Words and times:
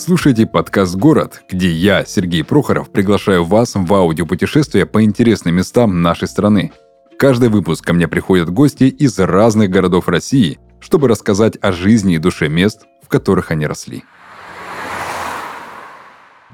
Слушаете 0.00 0.46
подкаст 0.46 0.96
«Город», 0.96 1.42
где 1.46 1.70
я, 1.70 2.06
Сергей 2.06 2.42
Прохоров, 2.42 2.90
приглашаю 2.90 3.44
вас 3.44 3.74
в 3.74 3.92
аудиопутешествие 3.92 4.86
по 4.86 5.04
интересным 5.04 5.56
местам 5.56 6.00
нашей 6.00 6.26
страны. 6.26 6.72
Каждый 7.18 7.50
выпуск 7.50 7.84
ко 7.84 7.92
мне 7.92 8.08
приходят 8.08 8.48
гости 8.48 8.84
из 8.84 9.18
разных 9.18 9.68
городов 9.68 10.08
России, 10.08 10.58
чтобы 10.80 11.06
рассказать 11.06 11.58
о 11.60 11.70
жизни 11.72 12.14
и 12.14 12.18
душе 12.18 12.48
мест, 12.48 12.86
в 13.02 13.08
которых 13.08 13.50
они 13.50 13.66
росли. 13.66 14.04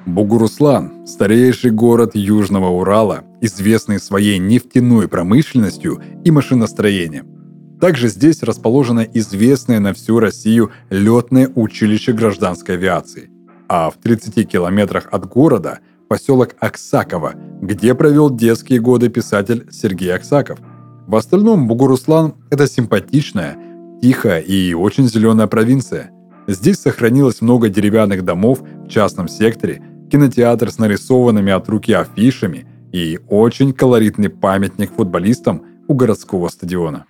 Бугуруслан– 0.07 1.07
старейший 1.07 1.71
город 1.71 2.17
Южного 2.17 2.71
Урала, 2.71 3.23
известный 3.41 4.01
своей 4.01 4.39
нефтяной 4.39 5.07
промышленностью 5.07 6.03
и 6.25 6.33
машиностроением. 6.33 7.79
Также 7.81 8.09
здесь 8.09 8.43
расположено 8.43 9.07
известное 9.15 9.79
на 9.79 9.95
всю 9.95 10.19
Россию 10.19 10.73
летное 10.91 11.49
училище 11.55 12.13
гражданской 12.13 12.75
авиации. 12.75 13.36
А 13.69 13.91
в 13.91 13.97
30 13.97 14.49
километрах 14.49 15.09
от 15.11 15.27
города 15.27 15.81
поселок 16.09 16.55
Аксаково, 16.61 17.35
где 17.61 17.95
провел 17.95 18.31
детские 18.31 18.81
годы 18.81 19.09
писатель 19.09 19.67
Сергей 19.71 20.15
Аксаков. 20.15 20.59
В 21.07 21.17
остальном 21.17 21.67
Бугуруслан– 21.67 22.35
это 22.51 22.67
симпатичная, 22.69 23.57
тихая 24.01 24.41
и 24.41 24.73
очень 24.73 25.09
зеленая 25.09 25.47
провинция. 25.47 26.11
Здесь 26.47 26.79
сохранилось 26.79 27.41
много 27.41 27.69
деревянных 27.69 28.25
домов 28.25 28.63
в 28.63 28.89
частном 28.89 29.27
секторе, 29.27 29.83
кинотеатр 30.11 30.71
с 30.71 30.79
нарисованными 30.79 31.53
от 31.53 31.69
руки 31.69 31.93
афишами 31.93 32.67
и 32.93 33.19
очень 33.29 33.73
колоритный 33.73 34.31
памятник 34.31 34.93
футболистам 34.93 35.63
у 35.89 35.95
городского 35.95 36.49
стадиона. 36.49 37.07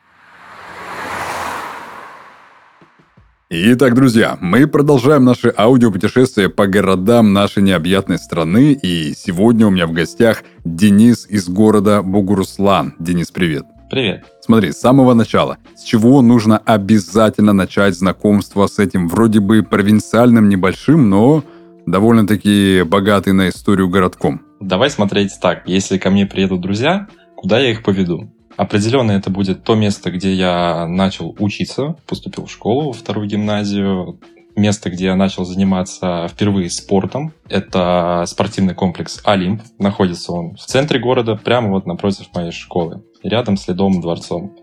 Итак, 3.48 3.94
друзья, 3.94 4.36
мы 4.40 4.66
продолжаем 4.66 5.24
наше 5.24 5.54
аудиопутешествие 5.56 6.48
по 6.48 6.66
городам 6.66 7.32
нашей 7.32 7.62
необъятной 7.62 8.18
страны, 8.18 8.72
и 8.72 9.14
сегодня 9.16 9.68
у 9.68 9.70
меня 9.70 9.86
в 9.86 9.92
гостях 9.92 10.42
Денис 10.64 11.28
из 11.28 11.48
города 11.48 12.02
Бугуруслан. 12.02 12.94
Денис, 12.98 13.30
привет. 13.30 13.64
Привет. 13.88 14.24
Смотри, 14.40 14.72
с 14.72 14.80
самого 14.80 15.14
начала. 15.14 15.58
С 15.76 15.84
чего 15.84 16.22
нужно 16.22 16.58
обязательно 16.58 17.52
начать 17.52 17.94
знакомство 17.94 18.66
с 18.66 18.80
этим 18.80 19.06
вроде 19.06 19.38
бы 19.38 19.62
провинциальным 19.62 20.48
небольшим, 20.48 21.08
но 21.08 21.44
довольно-таки 21.86 22.82
богатый 22.82 23.32
на 23.32 23.48
историю 23.48 23.88
городком? 23.88 24.40
Давай 24.60 24.90
смотреть 24.90 25.38
так. 25.40 25.62
Если 25.68 25.98
ко 25.98 26.10
мне 26.10 26.26
приедут 26.26 26.62
друзья, 26.62 27.06
куда 27.36 27.60
я 27.60 27.70
их 27.70 27.84
поведу? 27.84 28.28
Определенно 28.56 29.12
это 29.12 29.30
будет 29.30 29.64
то 29.64 29.74
место, 29.74 30.10
где 30.10 30.32
я 30.32 30.86
начал 30.86 31.34
учиться, 31.38 31.96
поступил 32.06 32.46
в 32.46 32.50
школу, 32.50 32.86
во 32.86 32.92
вторую 32.92 33.28
гимназию, 33.28 34.18
место, 34.56 34.90
где 34.90 35.06
я 35.06 35.16
начал 35.16 35.44
заниматься 35.44 36.26
впервые 36.28 36.70
спортом. 36.70 37.32
Это 37.48 38.24
спортивный 38.26 38.74
комплекс 38.74 39.20
«Олимп». 39.24 39.62
Находится 39.78 40.32
он 40.32 40.56
в 40.56 40.60
центре 40.60 40.98
города, 40.98 41.36
прямо 41.36 41.70
вот 41.70 41.86
напротив 41.86 42.28
моей 42.34 42.52
школы, 42.52 43.02
рядом 43.22 43.56
с 43.56 43.68
Ледовым 43.68 44.00
дворцом. 44.00 44.56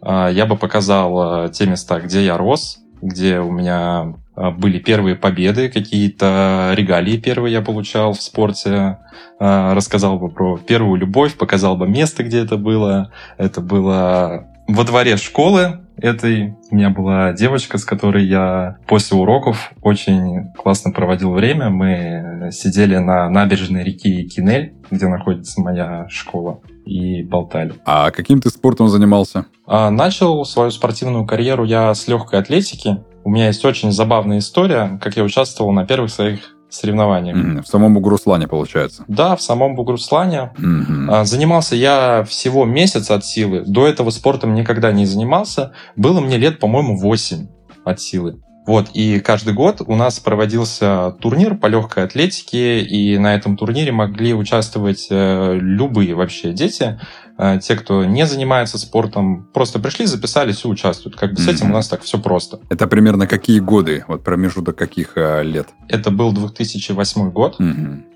А, 0.00 0.28
я 0.28 0.46
бы 0.46 0.56
показал 0.56 1.18
а, 1.18 1.48
те 1.48 1.66
места, 1.66 2.00
где 2.00 2.24
я 2.24 2.36
рос, 2.36 2.78
где 3.00 3.38
у 3.38 3.50
меня 3.50 4.14
были 4.36 4.78
первые 4.78 5.16
победы, 5.16 5.68
какие-то 5.68 6.72
регалии 6.74 7.16
первые 7.16 7.52
я 7.52 7.62
получал 7.62 8.12
в 8.12 8.22
спорте, 8.22 8.98
а, 9.38 9.74
рассказал 9.74 10.18
бы 10.18 10.28
про 10.28 10.58
первую 10.58 10.98
любовь, 10.98 11.36
показал 11.36 11.76
бы 11.76 11.88
место, 11.88 12.22
где 12.22 12.42
это 12.42 12.56
было. 12.56 13.10
Это 13.38 13.60
было 13.60 14.46
во 14.66 14.84
дворе 14.84 15.16
школы 15.16 15.80
этой. 15.96 16.54
У 16.70 16.76
меня 16.76 16.90
была 16.90 17.32
девочка, 17.32 17.78
с 17.78 17.84
которой 17.84 18.26
я 18.26 18.76
после 18.86 19.16
уроков 19.16 19.72
очень 19.82 20.52
классно 20.52 20.92
проводил 20.92 21.32
время. 21.32 21.70
Мы 21.70 22.50
сидели 22.52 22.96
на 22.96 23.28
набережной 23.30 23.84
реки 23.84 24.26
Кинель, 24.28 24.74
где 24.90 25.06
находится 25.06 25.60
моя 25.60 26.06
школа, 26.08 26.60
и 26.84 27.22
болтали. 27.22 27.74
А 27.84 28.10
каким 28.10 28.40
ты 28.40 28.50
спортом 28.50 28.88
занимался? 28.88 29.46
А, 29.66 29.90
начал 29.90 30.44
свою 30.44 30.70
спортивную 30.70 31.26
карьеру 31.26 31.64
я 31.64 31.94
с 31.94 32.06
легкой 32.08 32.40
атлетики. 32.40 32.98
У 33.26 33.28
меня 33.28 33.48
есть 33.48 33.64
очень 33.64 33.90
забавная 33.90 34.38
история, 34.38 35.00
как 35.02 35.16
я 35.16 35.24
участвовал 35.24 35.72
на 35.72 35.84
первых 35.84 36.12
своих 36.12 36.54
соревнованиях. 36.68 37.36
Mm, 37.36 37.62
в 37.64 37.66
самом 37.66 37.92
Бугуруслане, 37.92 38.46
получается? 38.46 39.04
Да, 39.08 39.34
в 39.34 39.42
самом 39.42 39.74
Бугуруслане. 39.74 40.52
Mm-hmm. 40.56 41.24
Занимался 41.24 41.74
я 41.74 42.24
всего 42.28 42.64
месяц 42.64 43.10
от 43.10 43.24
силы. 43.24 43.64
До 43.66 43.84
этого 43.84 44.10
спортом 44.10 44.54
никогда 44.54 44.92
не 44.92 45.06
занимался. 45.06 45.72
Было 45.96 46.20
мне 46.20 46.36
лет, 46.36 46.60
по-моему, 46.60 46.96
8 46.98 47.48
от 47.84 48.00
силы. 48.00 48.40
Вот, 48.64 48.90
и 48.94 49.18
каждый 49.18 49.54
год 49.54 49.80
у 49.84 49.96
нас 49.96 50.20
проводился 50.20 51.16
турнир 51.20 51.56
по 51.56 51.66
легкой 51.66 52.04
атлетике, 52.04 52.80
и 52.80 53.18
на 53.18 53.34
этом 53.34 53.56
турнире 53.56 53.90
могли 53.90 54.34
участвовать 54.34 55.06
э, 55.10 55.58
любые 55.60 56.14
вообще 56.14 56.52
дети. 56.52 57.00
Э, 57.38 57.58
те, 57.58 57.76
кто 57.76 58.04
не 58.04 58.26
занимается 58.26 58.78
спортом, 58.78 59.48
просто 59.52 59.78
пришли, 59.78 60.06
записались 60.06 60.64
и 60.64 60.68
участвуют. 60.68 61.16
Как 61.16 61.32
бы 61.32 61.40
с 61.40 61.48
этим 61.48 61.70
у 61.70 61.74
нас 61.74 61.88
так 61.88 62.02
все 62.02 62.18
просто. 62.18 62.60
Это 62.68 62.86
примерно 62.86 63.26
какие 63.26 63.60
годы? 63.60 64.04
Вот 64.08 64.24
промежуток 64.24 64.76
каких 64.76 65.12
э, 65.16 65.42
лет? 65.42 65.68
Это 65.88 66.10
был 66.10 66.32
2008 66.32 67.30
год, 67.30 67.58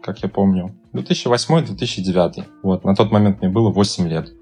как 0.03 0.23
я 0.23 0.29
помню. 0.29 0.75
2008-2009. 0.95 2.45
Вот, 2.63 2.85
на 2.85 2.95
тот 2.95 3.13
момент 3.13 3.41
мне 3.41 3.51
было 3.51 3.71
8 3.71 4.09
лет. 4.09 4.33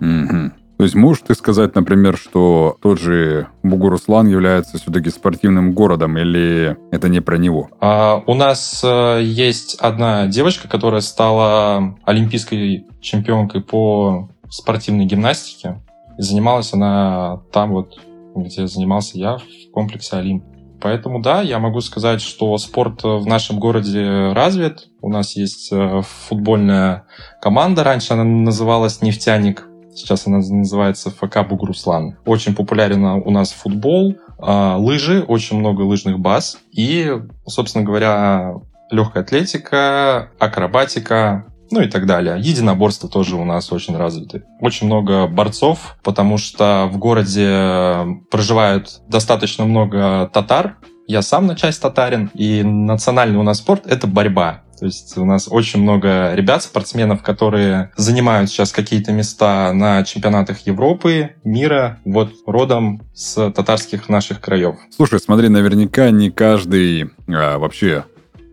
То 0.78 0.84
есть 0.84 0.94
можешь 0.94 1.24
ты 1.26 1.34
сказать, 1.34 1.74
например, 1.74 2.16
что 2.16 2.76
тот 2.80 3.00
же 3.00 3.48
Бугуруслан 3.64 4.28
является 4.28 4.78
все-таки 4.78 5.10
спортивным 5.10 5.72
городом, 5.72 6.16
или 6.16 6.76
это 6.92 7.08
не 7.08 7.20
про 7.20 7.36
него? 7.36 7.68
А, 7.80 8.22
у 8.24 8.34
нас 8.34 8.82
а, 8.84 9.18
есть 9.18 9.74
одна 9.80 10.28
девочка, 10.28 10.68
которая 10.68 11.00
стала 11.00 11.96
олимпийской 12.04 12.86
чемпионкой 13.00 13.60
по 13.60 14.30
спортивной 14.50 15.06
гимнастике. 15.06 15.80
И 16.18 16.22
занималась 16.22 16.72
она 16.72 17.40
там 17.52 17.72
вот, 17.72 17.98
где 18.34 18.66
занимался 18.66 19.18
я, 19.18 19.38
в 19.38 19.72
комплексе 19.72 20.16
Олимп. 20.16 20.44
Поэтому 20.80 21.20
да, 21.20 21.42
я 21.42 21.58
могу 21.58 21.80
сказать, 21.80 22.20
что 22.20 22.56
спорт 22.58 23.02
в 23.02 23.26
нашем 23.26 23.58
городе 23.58 24.32
развит. 24.32 24.88
У 25.00 25.08
нас 25.08 25.34
есть 25.34 25.72
э, 25.72 26.02
футбольная 26.28 27.04
команда, 27.42 27.82
раньше 27.82 28.12
она 28.12 28.24
называлась 28.24 29.02
«Нефтяник», 29.02 29.68
Сейчас 29.98 30.28
она 30.28 30.38
называется 30.38 31.10
ФК 31.10 31.46
Бугруслан. 31.48 32.18
Очень 32.24 32.54
популярен 32.54 33.04
у 33.04 33.30
нас 33.30 33.50
футбол, 33.50 34.14
а, 34.38 34.76
лыжи, 34.76 35.24
очень 35.26 35.58
много 35.58 35.82
лыжных 35.82 36.20
баз. 36.20 36.58
И, 36.70 37.12
собственно 37.46 37.84
говоря, 37.84 38.54
легкая 38.92 39.24
атлетика, 39.24 40.30
акробатика, 40.38 41.47
ну 41.70 41.80
и 41.80 41.88
так 41.88 42.06
далее. 42.06 42.36
Единоборство 42.38 43.08
тоже 43.08 43.36
у 43.36 43.44
нас 43.44 43.72
очень 43.72 43.96
развиты. 43.96 44.44
Очень 44.60 44.86
много 44.86 45.26
борцов, 45.26 45.96
потому 46.02 46.38
что 46.38 46.88
в 46.92 46.98
городе 46.98 48.22
проживают 48.30 49.00
достаточно 49.08 49.64
много 49.64 50.30
татар. 50.32 50.76
Я 51.06 51.22
сам 51.22 51.46
на 51.46 51.56
часть 51.56 51.80
татарин, 51.80 52.30
и 52.34 52.62
национальный 52.62 53.38
у 53.38 53.42
нас 53.42 53.58
спорт— 53.58 53.84
это 53.86 54.06
борьба. 54.06 54.62
То 54.78 54.86
есть 54.86 55.16
у 55.18 55.24
нас 55.24 55.48
очень 55.50 55.82
много 55.82 56.34
ребят, 56.34 56.62
спортсменов, 56.62 57.22
которые 57.22 57.90
занимают 57.96 58.48
сейчас 58.48 58.72
какие-то 58.72 59.10
места 59.10 59.72
на 59.72 60.04
чемпионатах 60.04 60.60
Европы, 60.66 61.30
мира, 61.42 61.98
вот 62.04 62.32
родом 62.46 63.02
с 63.12 63.50
татарских 63.50 64.08
наших 64.08 64.40
краев. 64.40 64.76
Слушай, 64.94 65.18
смотри, 65.18 65.48
наверняка 65.48 66.10
не 66.10 66.30
каждый 66.30 67.10
а, 67.26 67.58
вообще 67.58 68.04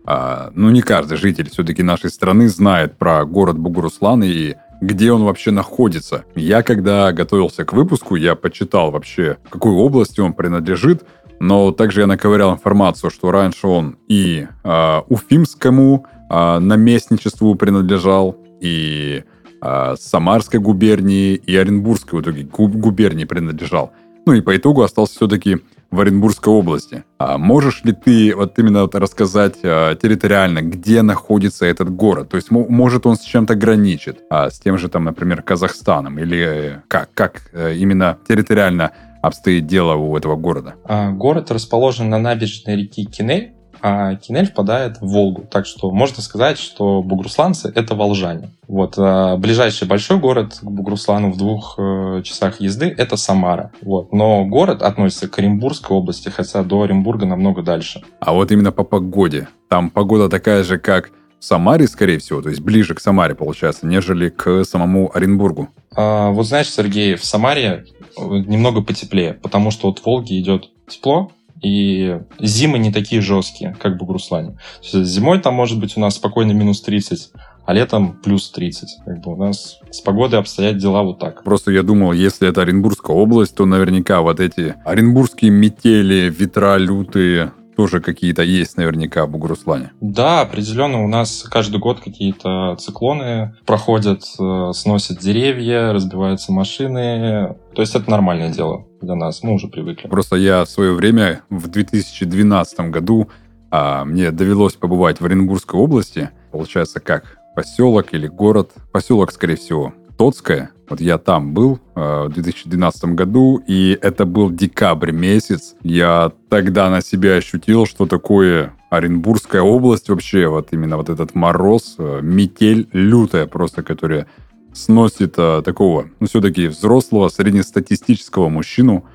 ну, 0.06 0.70
не 0.70 0.82
каждый 0.82 1.16
житель 1.18 1.50
все-таки 1.50 1.82
нашей 1.82 2.10
страны 2.10 2.48
знает 2.48 2.96
про 2.96 3.24
город 3.24 3.58
Бугуруслан 3.58 4.22
и 4.22 4.54
где 4.80 5.12
он 5.12 5.24
вообще 5.24 5.50
находится. 5.50 6.24
Я, 6.34 6.62
когда 6.62 7.12
готовился 7.12 7.64
к 7.64 7.72
выпуску, 7.72 8.16
я 8.16 8.34
почитал 8.34 8.90
вообще, 8.90 9.38
какой 9.48 9.72
области 9.72 10.20
он 10.20 10.32
принадлежит, 10.32 11.04
но 11.40 11.70
также 11.72 12.00
я 12.00 12.06
наковырял 12.06 12.52
информацию, 12.52 13.10
что 13.10 13.30
раньше 13.30 13.66
он 13.66 13.96
и 14.08 14.46
э, 14.64 15.00
Уфимскому 15.08 16.06
э, 16.30 16.58
наместничеству 16.58 17.54
принадлежал, 17.54 18.36
и 18.60 19.24
э, 19.60 19.94
Самарской 19.98 20.60
губернии, 20.60 21.34
и 21.34 21.56
Оренбургской 21.56 22.20
в 22.20 22.22
итоге 22.22 22.44
губернии 22.44 23.24
принадлежал. 23.24 23.92
Ну 24.24 24.32
и 24.32 24.40
по 24.40 24.56
итогу 24.56 24.82
остался 24.82 25.14
все-таки 25.16 25.58
в 25.90 26.00
Оренбургской 26.00 26.52
области. 26.52 27.04
А 27.18 27.38
можешь 27.38 27.84
ли 27.84 27.92
ты 27.92 28.34
вот 28.34 28.58
именно 28.58 28.82
вот 28.82 28.94
рассказать 28.94 29.56
а, 29.62 29.94
территориально, 29.94 30.62
где 30.62 31.02
находится 31.02 31.66
этот 31.66 31.90
город? 31.90 32.28
То 32.30 32.36
есть, 32.36 32.50
может, 32.50 33.06
он 33.06 33.16
с 33.16 33.20
чем-то 33.20 33.54
граничит, 33.54 34.20
а, 34.30 34.50
с 34.50 34.58
тем 34.58 34.78
же, 34.78 34.88
там, 34.88 35.04
например, 35.04 35.42
Казахстаном? 35.42 36.18
Или 36.18 36.38
э, 36.38 36.80
как, 36.88 37.10
как 37.14 37.50
э, 37.52 37.74
именно 37.76 38.18
территориально 38.28 38.92
обстоит 39.22 39.66
дело 39.66 39.94
у 39.94 40.16
этого 40.16 40.36
города? 40.36 40.74
А, 40.84 41.10
город 41.10 41.50
расположен 41.50 42.08
на 42.10 42.18
набережной 42.18 42.76
реки 42.76 43.04
Кинель, 43.04 43.55
а 43.82 44.14
Кинель 44.16 44.46
впадает 44.46 44.98
в 45.00 45.06
Волгу. 45.06 45.46
Так 45.50 45.66
что 45.66 45.90
можно 45.90 46.22
сказать, 46.22 46.58
что 46.58 47.02
бугрусланцы— 47.02 47.70
это 47.74 47.94
волжане. 47.94 48.50
Вот, 48.68 48.94
а 48.98 49.36
ближайший 49.36 49.86
большой 49.86 50.18
город 50.18 50.58
к 50.60 50.64
Бугруслану 50.64 51.30
в 51.30 51.36
двух 51.36 51.76
э, 51.78 52.22
часах 52.24 52.60
езды— 52.60 52.92
это 52.98 53.16
Самара. 53.16 53.70
Вот, 53.82 54.12
но 54.12 54.44
город 54.44 54.82
относится 54.82 55.28
к 55.28 55.38
Оренбургской 55.38 55.96
области, 55.96 56.28
хотя 56.28 56.62
до 56.62 56.82
Оренбурга 56.82 57.26
намного 57.26 57.62
дальше. 57.62 58.02
А 58.20 58.32
вот 58.32 58.50
именно 58.50 58.72
по 58.72 58.84
погоде, 58.84 59.48
там 59.68 59.90
погода 59.90 60.28
такая 60.28 60.64
же, 60.64 60.78
как 60.78 61.10
в 61.38 61.44
Самаре, 61.44 61.86
скорее 61.86 62.18
всего, 62.18 62.42
то 62.42 62.48
есть 62.48 62.60
ближе 62.60 62.94
к 62.94 63.00
Самаре, 63.00 63.34
получается, 63.34 63.86
нежели 63.86 64.30
к 64.30 64.64
самому 64.64 65.10
Оренбургу? 65.14 65.68
А, 65.94 66.30
вот 66.30 66.46
знаешь, 66.46 66.70
Сергей, 66.70 67.14
в 67.14 67.24
Самаре 67.24 67.84
э, 68.16 68.20
немного 68.20 68.82
потеплее, 68.82 69.34
потому 69.34 69.70
что 69.70 69.88
от 69.88 70.04
Волги 70.04 70.40
идет 70.40 70.70
тепло, 70.88 71.30
и 71.62 72.20
зимы 72.40 72.78
не 72.78 72.92
такие 72.92 73.20
жесткие, 73.20 73.76
как 73.80 73.94
в 73.94 73.96
Бугуруслане. 73.96 74.58
Зимой 74.82 75.40
там 75.40 75.54
может 75.54 75.80
быть 75.80 75.96
у 75.96 76.00
нас 76.00 76.16
спокойно 76.16 76.52
минус 76.52 76.80
30, 76.82 77.30
а 77.64 77.74
летом 77.74 78.16
плюс 78.22 78.50
30. 78.50 78.88
Как 79.04 79.20
бы 79.20 79.32
у 79.32 79.36
нас 79.36 79.78
с 79.90 80.00
погодой 80.00 80.38
обстоят 80.38 80.78
дела 80.78 81.02
вот 81.02 81.18
так. 81.18 81.42
Просто 81.42 81.72
я 81.72 81.82
думал, 81.82 82.12
если 82.12 82.48
это 82.48 82.62
Оренбургская 82.62 83.16
область, 83.16 83.54
то 83.54 83.66
наверняка 83.66 84.20
вот 84.20 84.40
эти 84.40 84.74
оренбургские 84.84 85.50
метели, 85.50 86.32
ветра 86.36 86.76
лютые, 86.76 87.52
тоже 87.76 88.00
какие-то 88.00 88.42
есть 88.42 88.76
наверняка 88.76 89.26
в 89.26 89.30
Бугуруслане. 89.30 89.92
Да, 90.00 90.40
определенно 90.40 91.04
у 91.04 91.08
нас 91.08 91.42
каждый 91.42 91.78
год 91.78 92.00
какие-то 92.00 92.76
циклоны 92.78 93.54
проходят, 93.66 94.22
э, 94.40 94.72
сносят 94.72 95.18
деревья, 95.18 95.92
разбиваются 95.92 96.52
машины. 96.52 97.56
То 97.74 97.82
есть 97.82 97.94
это 97.94 98.10
нормальное 98.10 98.50
дело 98.50 98.86
для 99.02 99.14
нас, 99.14 99.42
мы 99.42 99.52
уже 99.52 99.68
привыкли. 99.68 100.08
Просто 100.08 100.36
я 100.36 100.64
в 100.64 100.68
свое 100.70 100.92
время, 100.92 101.42
в 101.50 101.68
2012 101.68 102.90
году, 102.90 103.28
а, 103.70 104.04
мне 104.04 104.30
довелось 104.30 104.74
побывать 104.74 105.20
в 105.20 105.26
Оренбургской 105.26 105.78
области. 105.78 106.30
Получается, 106.52 107.00
как 107.00 107.36
поселок 107.54 108.14
или 108.14 108.26
город, 108.26 108.72
поселок, 108.92 109.32
скорее 109.32 109.56
всего, 109.56 109.92
Тоцкая. 110.16 110.70
Вот 110.88 111.00
я 111.00 111.18
там 111.18 111.52
был 111.52 111.80
э, 111.94 112.26
в 112.28 112.32
2012 112.32 113.04
году, 113.16 113.62
и 113.66 113.98
это 114.00 114.24
был 114.24 114.50
декабрь 114.50 115.12
месяц. 115.12 115.74
Я 115.82 116.32
тогда 116.48 116.90
на 116.90 117.02
себя 117.02 117.34
ощутил, 117.34 117.86
что 117.86 118.06
такое 118.06 118.74
Оренбургская 118.90 119.62
область 119.62 120.08
вообще, 120.08 120.48
вот 120.48 120.68
именно 120.72 120.96
вот 120.96 121.08
этот 121.08 121.34
мороз, 121.34 121.96
э, 121.98 122.20
метель 122.22 122.88
лютая 122.92 123.46
просто, 123.46 123.82
которая 123.82 124.26
сносит 124.72 125.34
э, 125.38 125.62
такого, 125.64 126.06
ну, 126.20 126.26
все-таки 126.26 126.68
взрослого, 126.68 127.28
среднестатистического 127.28 128.48
мужчину– 128.48 129.04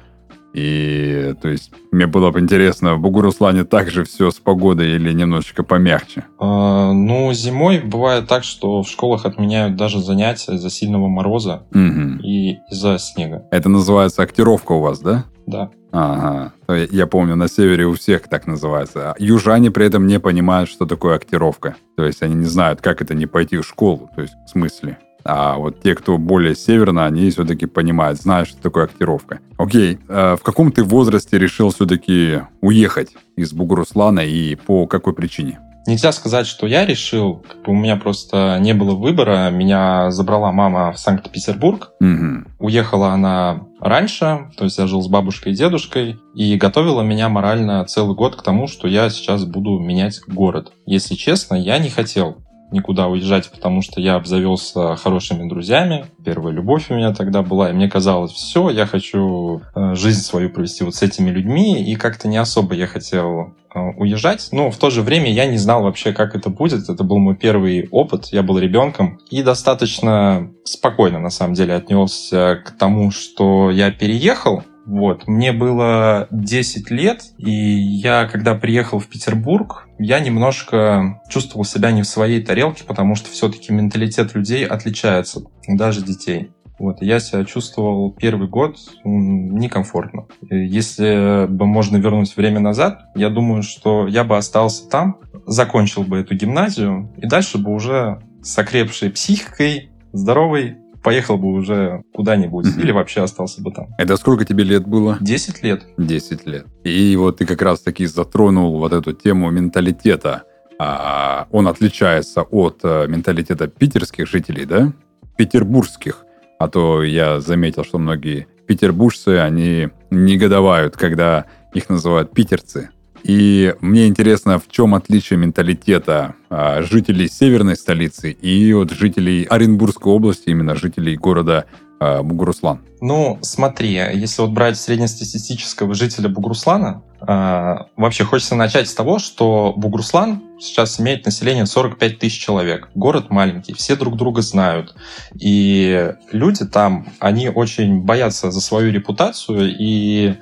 и, 0.54 1.34
то 1.42 1.48
есть, 1.48 1.72
мне 1.92 2.08
было 2.08 2.32
бы 2.32 2.40
интересно, 2.40 2.96
в 2.96 3.00
Бугуруслане 3.00 3.64
также 3.64 4.04
все 4.04 4.32
с 4.32 4.36
погодой 4.36 4.96
или 4.96 5.14
немножечко 5.14 5.64
помягче? 5.64 6.26
А, 6.40 6.92
ну, 6.92 7.32
зимой 7.34 7.80
бывает 7.80 8.28
так, 8.28 8.44
что 8.44 8.84
в 8.84 8.90
школах 8.90 9.26
отменяют 9.26 9.76
даже 9.76 10.02
занятия 10.02 10.56
из-за 10.56 10.70
сильного 10.70 11.08
мороза 11.08 11.64
угу. 11.72 12.22
и 12.24 12.58
из-за 12.70 12.98
снега. 12.98 13.46
Это 13.52 13.70
называется 13.70 14.24
актировка 14.24 14.74
у 14.74 14.82
вас, 14.82 15.00
да? 15.00 15.26
Да. 15.48 15.70
Ага. 15.92 16.54
Я 16.92 17.08
помню, 17.08 17.36
на 17.36 17.48
севере 17.48 17.86
у 17.86 17.94
всех 17.94 18.28
так 18.30 18.48
называется. 18.48 19.14
Южане 19.20 19.72
при 19.72 19.86
этом 19.86 20.08
не 20.08 20.20
понимают, 20.20 20.70
что 20.70 20.86
такое 20.86 21.16
актировка. 21.16 21.76
То 21.98 22.06
есть 22.06 22.22
они 22.22 22.36
не 22.36 22.46
знают, 22.46 22.82
как 22.82 23.02
это 23.02 23.14
не 23.14 23.26
пойти 23.26 23.58
в 23.58 23.64
школу. 23.64 24.10
То 24.16 24.22
есть 24.22 24.34
в 24.46 24.50
смысле. 24.50 24.98
А 25.24 25.58
вот 25.58 25.82
те, 25.82 25.96
кто 25.96 26.18
более 26.18 26.56
северно, 26.56 27.06
они 27.06 27.30
все-таки 27.30 27.66
понимают, 27.66 28.20
знают, 28.20 28.50
что 28.50 28.62
такое 28.62 28.86
актировка. 28.86 29.40
Окей, 29.58 30.00
э, 30.08 30.36
в 30.40 30.44
каком 30.44 30.72
ты 30.72 30.84
возрасте 30.84 31.38
решил 31.38 31.72
все-таки 31.72 32.42
уехать 32.62 33.10
из 33.36 33.54
Бугуруслана 33.54 34.22
и 34.22 34.56
по 34.56 34.88
какой 34.88 35.14
причине? 35.14 35.60
Нельзя 35.88 36.12
сказать, 36.12 36.46
что 36.46 36.68
я 36.68 36.86
решил, 36.86 37.44
как 37.48 37.64
бы 37.64 37.72
у 37.72 37.76
меня 37.76 37.96
просто 37.96 38.60
не 38.62 38.74
было 38.74 38.94
выбора. 38.94 39.50
Меня 39.50 40.12
забрала 40.12 40.52
мама 40.52 40.92
в 40.92 41.00
Санкт-Петербург. 41.00 41.94
Угу. 42.00 42.44
Уехала 42.60 43.10
она 43.10 43.66
раньше, 43.80 44.52
то 44.58 44.66
есть 44.66 44.78
я 44.78 44.86
жил 44.86 45.02
с 45.02 45.08
бабушкой 45.08 45.54
и 45.54 45.56
дедушкой, 45.56 46.20
и 46.36 46.56
готовила 46.56 47.02
меня 47.02 47.30
морально 47.30 47.84
целый 47.86 48.16
год 48.16 48.36
к 48.36 48.44
тому, 48.44 48.68
что 48.68 48.88
я 48.88 49.10
сейчас 49.10 49.44
буду 49.46 49.80
менять 49.80 50.22
город. 50.28 50.72
Если 50.86 51.16
честно, 51.16 51.56
я 51.56 51.80
не 51.80 51.90
хотел 51.90 52.38
никуда 52.72 53.08
уезжать, 53.08 53.52
потому 53.52 53.82
что 53.82 54.02
я 54.02 54.16
обзавелся 54.16 54.96
хорошими 54.96 55.48
друзьями. 55.48 56.06
Первая 56.24 56.54
любовь 56.54 56.90
у 56.90 56.96
меня 56.96 57.14
тогда 57.14 57.42
была, 57.42 57.70
и 57.70 57.74
мне 57.74 57.90
казалось, 57.90 58.32
все, 58.32 58.70
я 58.70 58.86
хочу 58.86 59.62
э, 59.76 59.96
жизнь 59.96 60.22
свою 60.22 60.50
провести 60.50 60.84
вот 60.84 60.96
с 60.96 61.02
этими 61.02 61.30
людьми, 61.30 61.84
и 61.84 61.96
как-то 61.96 62.28
не 62.28 62.38
особо 62.38 62.74
я 62.76 62.88
хотел 62.88 63.54
э, 63.74 63.80
уезжать. 63.98 64.50
Но 64.52 64.72
в 64.72 64.78
то 64.78 64.90
же 64.90 65.02
время 65.02 65.32
я 65.32 65.46
не 65.46 65.58
знал 65.58 65.84
вообще, 65.84 66.14
как 66.14 66.36
это 66.36 66.50
будет. 66.50 66.90
Это 66.90 67.04
был 67.04 67.18
мой 67.18 67.36
первый 67.36 67.88
опыт, 67.92 68.28
я 68.32 68.44
был 68.44 68.58
ребенком, 68.58 69.20
и 69.30 69.44
достаточно 69.44 70.52
спокойно, 70.64 71.20
на 71.20 71.30
самом 71.30 71.54
деле, 71.54 71.76
отнесся 71.76 72.56
к 72.66 72.72
тому, 72.78 73.12
что 73.12 73.70
я 73.72 73.92
переехал, 73.92 74.64
вот, 74.86 75.28
мне 75.28 75.52
было 75.52 76.28
10 76.32 76.90
лет, 76.92 77.24
и 77.38 77.52
я, 77.52 78.26
когда 78.26 78.56
приехал 78.56 79.00
в 79.00 79.08
Петербург, 79.08 79.88
я 80.00 80.20
немножко 80.20 81.22
чувствовал 81.30 81.66
себя 81.66 81.92
не 81.92 82.02
в 82.02 82.08
своей 82.08 82.44
тарелке, 82.44 82.84
потому 82.84 83.16
что 83.16 83.30
все-таки 83.30 83.72
менталитет 83.72 84.34
людей 84.34 84.66
отличается, 84.66 85.42
даже 85.68 86.04
детей. 86.04 86.52
Вот, 86.80 87.04
я 87.04 87.20
себя 87.20 87.46
чувствовал 87.46 88.12
первый 88.12 88.48
год 88.48 88.78
некомфортно. 89.04 90.26
Если 90.50 91.46
бы 91.46 91.68
можно 91.68 91.98
вернуть 91.98 92.36
время 92.36 92.60
назад, 92.60 93.02
я 93.14 93.30
думаю, 93.30 93.62
что 93.62 94.08
я 94.08 94.24
бы 94.24 94.36
остался 94.36 94.90
там, 94.90 95.20
закончил 95.46 96.02
бы 96.04 96.18
эту 96.18 96.36
гимназию 96.36 97.14
и 97.18 97.28
дальше 97.28 97.60
бы 97.60 97.72
уже 97.72 98.20
с 98.42 98.58
окрепшей 98.58 99.12
психикой, 99.12 99.92
здоровой, 100.12 100.78
поехал 101.04 101.38
бы 101.38 101.50
уже 101.50 102.04
куда-нибудь 102.14 102.66
mm-hmm. 102.66 102.82
или 102.82 102.92
вообще 102.92 103.22
остался 103.24 103.62
бы 103.62 103.72
там. 103.72 103.88
Это 103.98 104.18
сколько 104.18 104.46
тебе 104.46 104.64
лет 104.64 104.88
было? 104.88 105.18
Десять 105.22 105.64
лет. 105.64 105.84
Десять 105.98 106.46
лет. 106.46 106.66
И 106.84 107.16
вот 107.16 107.38
ты 107.38 107.46
как 107.46 107.62
раз-таки 107.62 108.06
затронул 108.06 108.78
вот 108.78 108.94
эту 108.94 109.14
тему 109.14 109.50
менталитета. 109.52 110.44
А, 110.80 111.48
он 111.52 111.68
отличается 111.68 112.42
от 112.42 112.80
а, 112.84 113.08
менталитета 113.08 113.68
питерских 113.68 114.28
жителей, 114.28 114.66
да? 114.66 114.94
Петербургских. 115.38 116.26
А 116.60 116.68
то 116.68 117.04
я 117.04 117.40
заметил, 117.40 117.84
что 117.84 117.98
многие 117.98 118.48
петербуржцы, 118.68 119.40
они 119.40 119.90
негодовают, 120.12 120.96
когда 120.96 121.46
их 121.74 121.90
называют 121.90 122.32
питерцы. 122.32 122.90
И 123.24 123.76
мне 123.82 124.08
интересно, 124.08 124.60
в 124.60 124.68
чем 124.70 124.96
отличие 124.96 125.38
менталитета 125.38 126.36
а, 126.50 126.82
жителей 126.82 127.30
северной 127.30 127.76
столицы 127.76 128.32
и 128.32 128.74
от 128.74 128.92
жителей 128.92 129.44
Оренбургской 129.44 130.12
области, 130.12 130.50
именно 130.50 130.76
жителей 130.76 131.16
города 131.16 131.66
а, 132.00 132.24
Бугуруслан? 132.24 132.82
Ну, 133.00 133.40
смотри, 133.42 133.94
если 133.94 134.42
вот 134.42 134.52
брать 134.52 134.78
среднестатистического 134.78 135.94
жителя 135.94 136.30
Бугуруслана, 136.30 137.04
а, 137.20 137.88
вообще 137.96 138.24
хочется 138.24 138.56
начать 138.56 138.90
с 138.90 138.94
того, 138.96 139.20
что 139.20 139.74
Бугуруслан 139.78 140.42
сейчас 140.60 141.00
имеет 141.00 141.26
население 141.26 141.66
45 141.66 142.20
тысяч 142.20 142.40
человек. 142.40 142.90
Город 142.96 143.30
маленький, 143.30 143.74
все 143.74 143.96
друг 143.96 144.18
друга 144.18 144.42
знают. 144.42 144.96
И 145.40 146.14
люди 146.32 146.66
там, 146.66 147.08
они 147.20 147.50
очень 147.50 148.02
боятся 148.02 148.50
за 148.50 148.62
свою 148.62 148.92
репутацию 148.92 149.76
и 149.78 150.36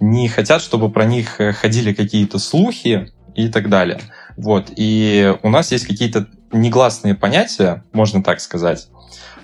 не 0.00 0.28
хотят, 0.28 0.62
чтобы 0.62 0.90
про 0.90 1.04
них 1.04 1.40
э, 1.40 1.52
ходили 1.52 1.92
какие-то 1.92 2.38
слухи 2.38 3.10
и 3.34 3.48
так 3.48 3.68
далее. 3.68 4.00
Вот. 4.36 4.70
И 4.76 5.34
у 5.42 5.50
нас 5.50 5.72
есть 5.72 5.86
какие-то 5.86 6.28
негласные 6.52 7.14
понятия, 7.14 7.84
можно 7.92 8.22
так 8.22 8.40
сказать. 8.40 8.88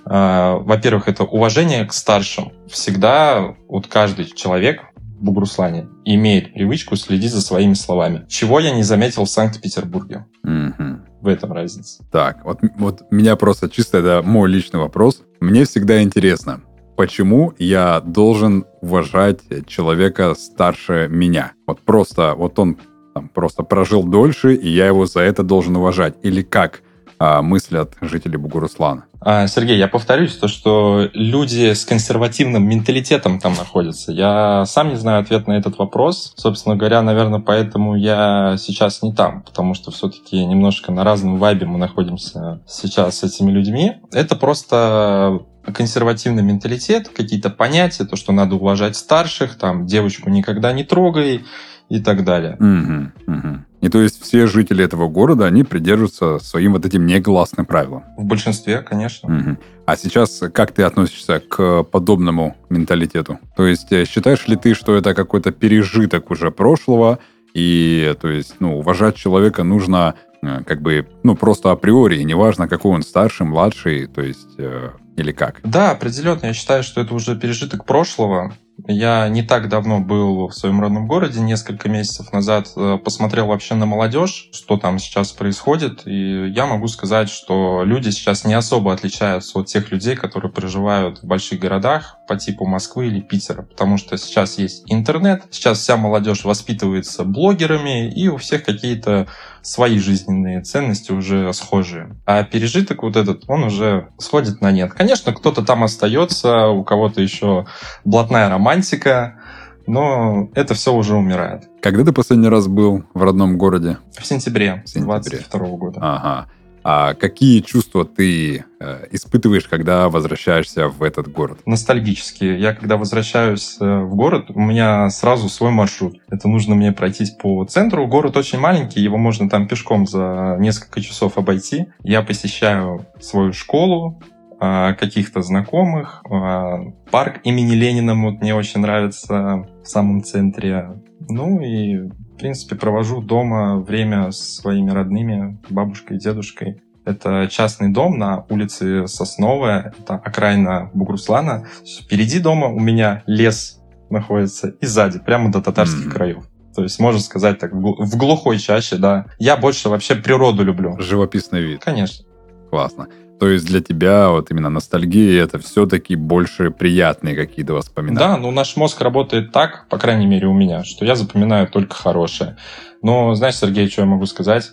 А, 0.04 0.56
во-первых, 0.58 1.08
это 1.08 1.24
уважение 1.24 1.84
к 1.84 1.92
старшим. 1.92 2.52
Всегда 2.68 3.54
вот 3.68 3.86
каждый 3.86 4.26
человек 4.26 4.82
в 4.96 5.24
Бугруслане 5.24 5.88
имеет 6.04 6.52
привычку 6.52 6.96
следить 6.96 7.32
за 7.32 7.40
своими 7.40 7.74
словами. 7.74 8.24
Чего 8.28 8.60
я 8.60 8.72
не 8.72 8.82
заметил 8.82 9.24
в 9.24 9.30
Санкт-Петербурге. 9.30 10.26
Mm-hmm. 10.46 11.00
В 11.22 11.28
этом 11.28 11.52
разница. 11.52 12.04
Так, 12.12 12.44
вот, 12.44 12.58
вот 12.76 13.10
меня 13.10 13.36
просто 13.36 13.70
чисто 13.70 13.98
это 13.98 14.22
мой 14.22 14.50
личный 14.50 14.80
вопрос. 14.80 15.22
Мне 15.40 15.64
всегда 15.64 16.02
интересно, 16.02 16.60
почему 16.96 17.52
я 17.58 18.00
должен 18.00 18.64
уважать 18.80 19.40
человека 19.66 20.34
старше 20.34 21.08
меня. 21.10 21.52
Вот 21.66 21.80
просто, 21.80 22.34
вот 22.34 22.58
он 22.58 22.78
там, 23.14 23.28
просто 23.28 23.62
прожил 23.62 24.04
дольше, 24.04 24.54
и 24.54 24.68
я 24.68 24.86
его 24.86 25.06
за 25.06 25.20
это 25.20 25.42
должен 25.42 25.76
уважать. 25.76 26.14
Или 26.22 26.42
как 26.42 26.82
а, 27.18 27.42
мыслят 27.42 27.94
жители 28.00 28.36
Бугуруслана? 28.36 29.04
А, 29.20 29.46
Сергей, 29.46 29.78
я 29.78 29.88
повторюсь, 29.88 30.36
то, 30.36 30.48
что 30.48 31.08
люди 31.14 31.72
с 31.72 31.86
консервативным 31.86 32.68
менталитетом 32.68 33.38
там 33.38 33.54
находятся. 33.54 34.12
Я 34.12 34.66
сам 34.66 34.90
не 34.90 34.96
знаю 34.96 35.22
ответ 35.22 35.46
на 35.46 35.54
этот 35.54 35.78
вопрос. 35.78 36.34
Собственно 36.36 36.76
говоря, 36.76 37.00
наверное, 37.00 37.40
поэтому 37.40 37.96
я 37.96 38.56
сейчас 38.58 39.00
не 39.02 39.14
там, 39.14 39.42
потому 39.42 39.74
что 39.74 39.90
все-таки 39.90 40.44
немножко 40.44 40.92
на 40.92 41.04
разном 41.04 41.38
вайбе 41.38 41.66
мы 41.66 41.78
находимся 41.78 42.60
сейчас 42.66 43.18
с 43.18 43.22
этими 43.22 43.50
людьми. 43.50 43.94
Это 44.12 44.36
просто 44.36 45.40
консервативный 45.72 46.42
менталитет, 46.42 47.08
какие-то 47.08 47.50
понятия, 47.50 48.04
то, 48.04 48.16
что 48.16 48.32
надо 48.32 48.56
уважать 48.56 48.96
старших, 48.96 49.56
там, 49.56 49.86
девочку 49.86 50.30
никогда 50.30 50.72
не 50.72 50.84
трогай 50.84 51.44
и 51.88 52.00
так 52.00 52.24
далее. 52.24 52.56
Угу, 52.58 53.36
угу. 53.36 53.58
И 53.80 53.88
то 53.90 54.00
есть 54.00 54.22
все 54.22 54.46
жители 54.46 54.82
этого 54.82 55.08
города, 55.08 55.44
они 55.44 55.62
придерживаются 55.62 56.38
своим 56.38 56.72
вот 56.72 56.86
этим 56.86 57.04
негласным 57.06 57.66
правилам? 57.66 58.04
В 58.16 58.24
большинстве, 58.24 58.80
конечно. 58.80 59.36
Угу. 59.36 59.56
А 59.86 59.96
сейчас 59.96 60.42
как 60.52 60.72
ты 60.72 60.82
относишься 60.82 61.40
к 61.40 61.82
подобному 61.84 62.56
менталитету? 62.70 63.38
То 63.56 63.66
есть 63.66 63.92
э, 63.92 64.06
считаешь 64.06 64.48
ли 64.48 64.56
ты, 64.56 64.72
что 64.72 64.94
это 64.96 65.14
какой-то 65.14 65.52
пережиток 65.52 66.30
уже 66.30 66.50
прошлого, 66.50 67.18
И, 67.54 68.14
то 68.20 68.28
есть, 68.28 68.56
ну, 68.58 68.78
уважать 68.78 69.14
человека 69.14 69.62
нужно 69.62 70.14
э, 70.42 70.62
как 70.66 70.82
бы, 70.82 71.06
ну, 71.22 71.36
просто 71.36 71.70
априори, 71.70 72.20
неважно, 72.22 72.68
какой 72.68 72.92
он 72.92 73.02
старший, 73.02 73.46
младший, 73.46 74.06
то 74.06 74.22
есть, 74.22 74.58
э, 74.58 74.90
или 75.16 75.32
как. 75.32 75.60
Да, 75.62 75.90
определенно. 75.90 76.46
Я 76.46 76.54
считаю, 76.54 76.82
что 76.82 77.00
это 77.00 77.14
уже 77.14 77.36
пережиток 77.36 77.84
прошлого. 77.84 78.54
Я 78.86 79.28
не 79.28 79.42
так 79.42 79.68
давно 79.68 80.00
был 80.00 80.48
в 80.48 80.52
своем 80.52 80.80
родном 80.80 81.06
городе, 81.06 81.40
несколько 81.40 81.88
месяцев 81.88 82.32
назад 82.32 82.72
э, 82.76 82.98
посмотрел 83.02 83.46
вообще 83.46 83.74
на 83.76 83.86
молодежь, 83.86 84.48
что 84.52 84.76
там 84.76 84.98
сейчас 84.98 85.30
происходит, 85.30 86.06
и 86.06 86.48
я 86.48 86.66
могу 86.66 86.88
сказать, 86.88 87.30
что 87.30 87.84
люди 87.84 88.10
сейчас 88.10 88.44
не 88.44 88.52
особо 88.52 88.92
отличаются 88.92 89.60
от 89.60 89.66
тех 89.66 89.92
людей, 89.92 90.16
которые 90.16 90.50
проживают 90.50 91.20
в 91.22 91.24
больших 91.24 91.60
городах 91.60 92.16
по 92.26 92.36
типу 92.36 92.66
Москвы 92.66 93.06
или 93.06 93.20
Питера, 93.20 93.62
потому 93.62 93.96
что 93.96 94.18
сейчас 94.18 94.58
есть 94.58 94.82
интернет, 94.86 95.44
сейчас 95.52 95.78
вся 95.78 95.96
молодежь 95.96 96.44
воспитывается 96.44 97.22
блогерами, 97.22 98.12
и 98.12 98.26
у 98.26 98.38
всех 98.38 98.64
какие-то 98.64 99.28
свои 99.64 99.98
жизненные 99.98 100.60
ценности 100.60 101.10
уже 101.10 101.52
схожие. 101.52 102.16
А 102.26 102.44
пережиток 102.44 103.02
вот 103.02 103.16
этот, 103.16 103.44
он 103.48 103.64
уже 103.64 104.08
сходит 104.18 104.60
на 104.60 104.70
нет. 104.70 104.92
Конечно, 104.92 105.32
кто-то 105.32 105.62
там 105.62 105.82
остается, 105.82 106.68
у 106.68 106.84
кого-то 106.84 107.20
еще 107.20 107.66
блатная 108.04 108.48
романтика, 108.48 109.40
но 109.86 110.50
это 110.54 110.74
все 110.74 110.94
уже 110.94 111.16
умирает. 111.16 111.68
Когда 111.80 112.04
ты 112.04 112.12
последний 112.12 112.48
раз 112.48 112.66
был 112.66 113.04
в 113.14 113.22
родном 113.22 113.58
городе? 113.58 113.98
В 114.18 114.26
сентябре, 114.26 114.82
в 114.84 114.88
сентябре. 114.88 115.38
22 115.40 115.66
года. 115.76 115.98
Ага. 116.00 116.48
А 116.84 117.14
какие 117.14 117.60
чувства 117.60 118.04
ты 118.04 118.66
э, 118.78 119.06
испытываешь, 119.10 119.66
когда 119.66 120.10
возвращаешься 120.10 120.88
в 120.88 121.02
этот 121.02 121.32
город? 121.32 121.60
Ностальгические. 121.64 122.60
Я 122.60 122.74
когда 122.74 122.98
возвращаюсь 122.98 123.78
э, 123.80 124.00
в 124.00 124.14
город, 124.14 124.50
у 124.50 124.60
меня 124.60 125.08
сразу 125.08 125.48
свой 125.48 125.70
маршрут. 125.70 126.18
Это 126.28 126.46
нужно 126.46 126.74
мне 126.74 126.92
пройтись 126.92 127.30
по 127.30 127.64
центру. 127.64 128.06
Город 128.06 128.36
очень 128.36 128.58
маленький, 128.58 129.00
его 129.00 129.16
можно 129.16 129.48
там 129.48 129.66
пешком 129.66 130.06
за 130.06 130.58
несколько 130.60 131.00
часов 131.00 131.38
обойти. 131.38 131.86
Я 132.02 132.20
посещаю 132.20 133.06
свою 133.18 133.54
школу, 133.54 134.20
э, 134.60 134.94
каких-то 134.94 135.40
знакомых. 135.40 136.22
Э, 136.30 136.92
парк 137.10 137.40
имени 137.44 137.72
Ленина 137.72 138.14
вот 138.14 138.42
мне 138.42 138.54
очень 138.54 138.80
нравится 138.80 139.66
в 139.82 139.88
самом 139.88 140.22
центре. 140.22 141.00
Ну 141.30 141.60
и 141.62 142.10
в 142.34 142.36
принципе, 142.36 142.74
провожу 142.74 143.22
дома 143.22 143.78
время 143.78 144.32
с 144.32 144.56
своими 144.56 144.90
родными, 144.90 145.58
бабушкой 145.70 146.16
и 146.16 146.20
дедушкой. 146.20 146.82
Это 147.04 147.48
частный 147.50 147.90
дом 147.92 148.18
на 148.18 148.44
улице 148.48 149.06
Сосновая, 149.06 149.94
это 149.98 150.14
окраина 150.14 150.90
Бугруслана. 150.94 151.66
Впереди 152.02 152.40
дома 152.40 152.68
у 152.68 152.80
меня 152.80 153.22
лес 153.26 153.80
находится 154.10 154.68
и 154.80 154.86
сзади, 154.86 155.20
прямо 155.20 155.52
до 155.52 155.60
татарских 155.60 156.08
mm-hmm. 156.08 156.12
краев. 156.12 156.44
То 156.74 156.82
есть, 156.82 156.98
можно 156.98 157.20
сказать 157.20 157.60
так, 157.60 157.72
в 157.72 158.16
глухой 158.16 158.58
чаще, 158.58 158.96
да. 158.96 159.26
Я 159.38 159.56
больше 159.56 159.88
вообще 159.88 160.16
природу 160.16 160.64
люблю. 160.64 160.96
Живописный 160.98 161.62
вид. 161.62 161.84
Конечно. 161.84 162.24
Классно. 162.70 163.06
То 163.44 163.50
есть 163.50 163.66
для 163.66 163.82
тебя 163.82 164.30
вот 164.30 164.50
именно 164.50 164.70
ностальгия 164.70 165.44
это 165.44 165.58
все-таки 165.58 166.16
больше 166.16 166.70
приятные 166.70 167.36
какие-то 167.36 167.74
воспоминания. 167.74 168.18
Да, 168.18 168.36
ну 168.38 168.50
наш 168.50 168.74
мозг 168.74 169.02
работает 169.02 169.52
так, 169.52 169.86
по 169.90 169.98
крайней 169.98 170.24
мере 170.24 170.46
у 170.46 170.54
меня, 170.54 170.82
что 170.82 171.04
я 171.04 171.14
запоминаю 171.14 171.68
только 171.68 171.94
хорошее. 171.94 172.56
Но 173.02 173.34
знаешь, 173.34 173.56
Сергей, 173.56 173.90
что 173.90 174.00
я 174.00 174.06
могу 174.06 174.24
сказать? 174.24 174.72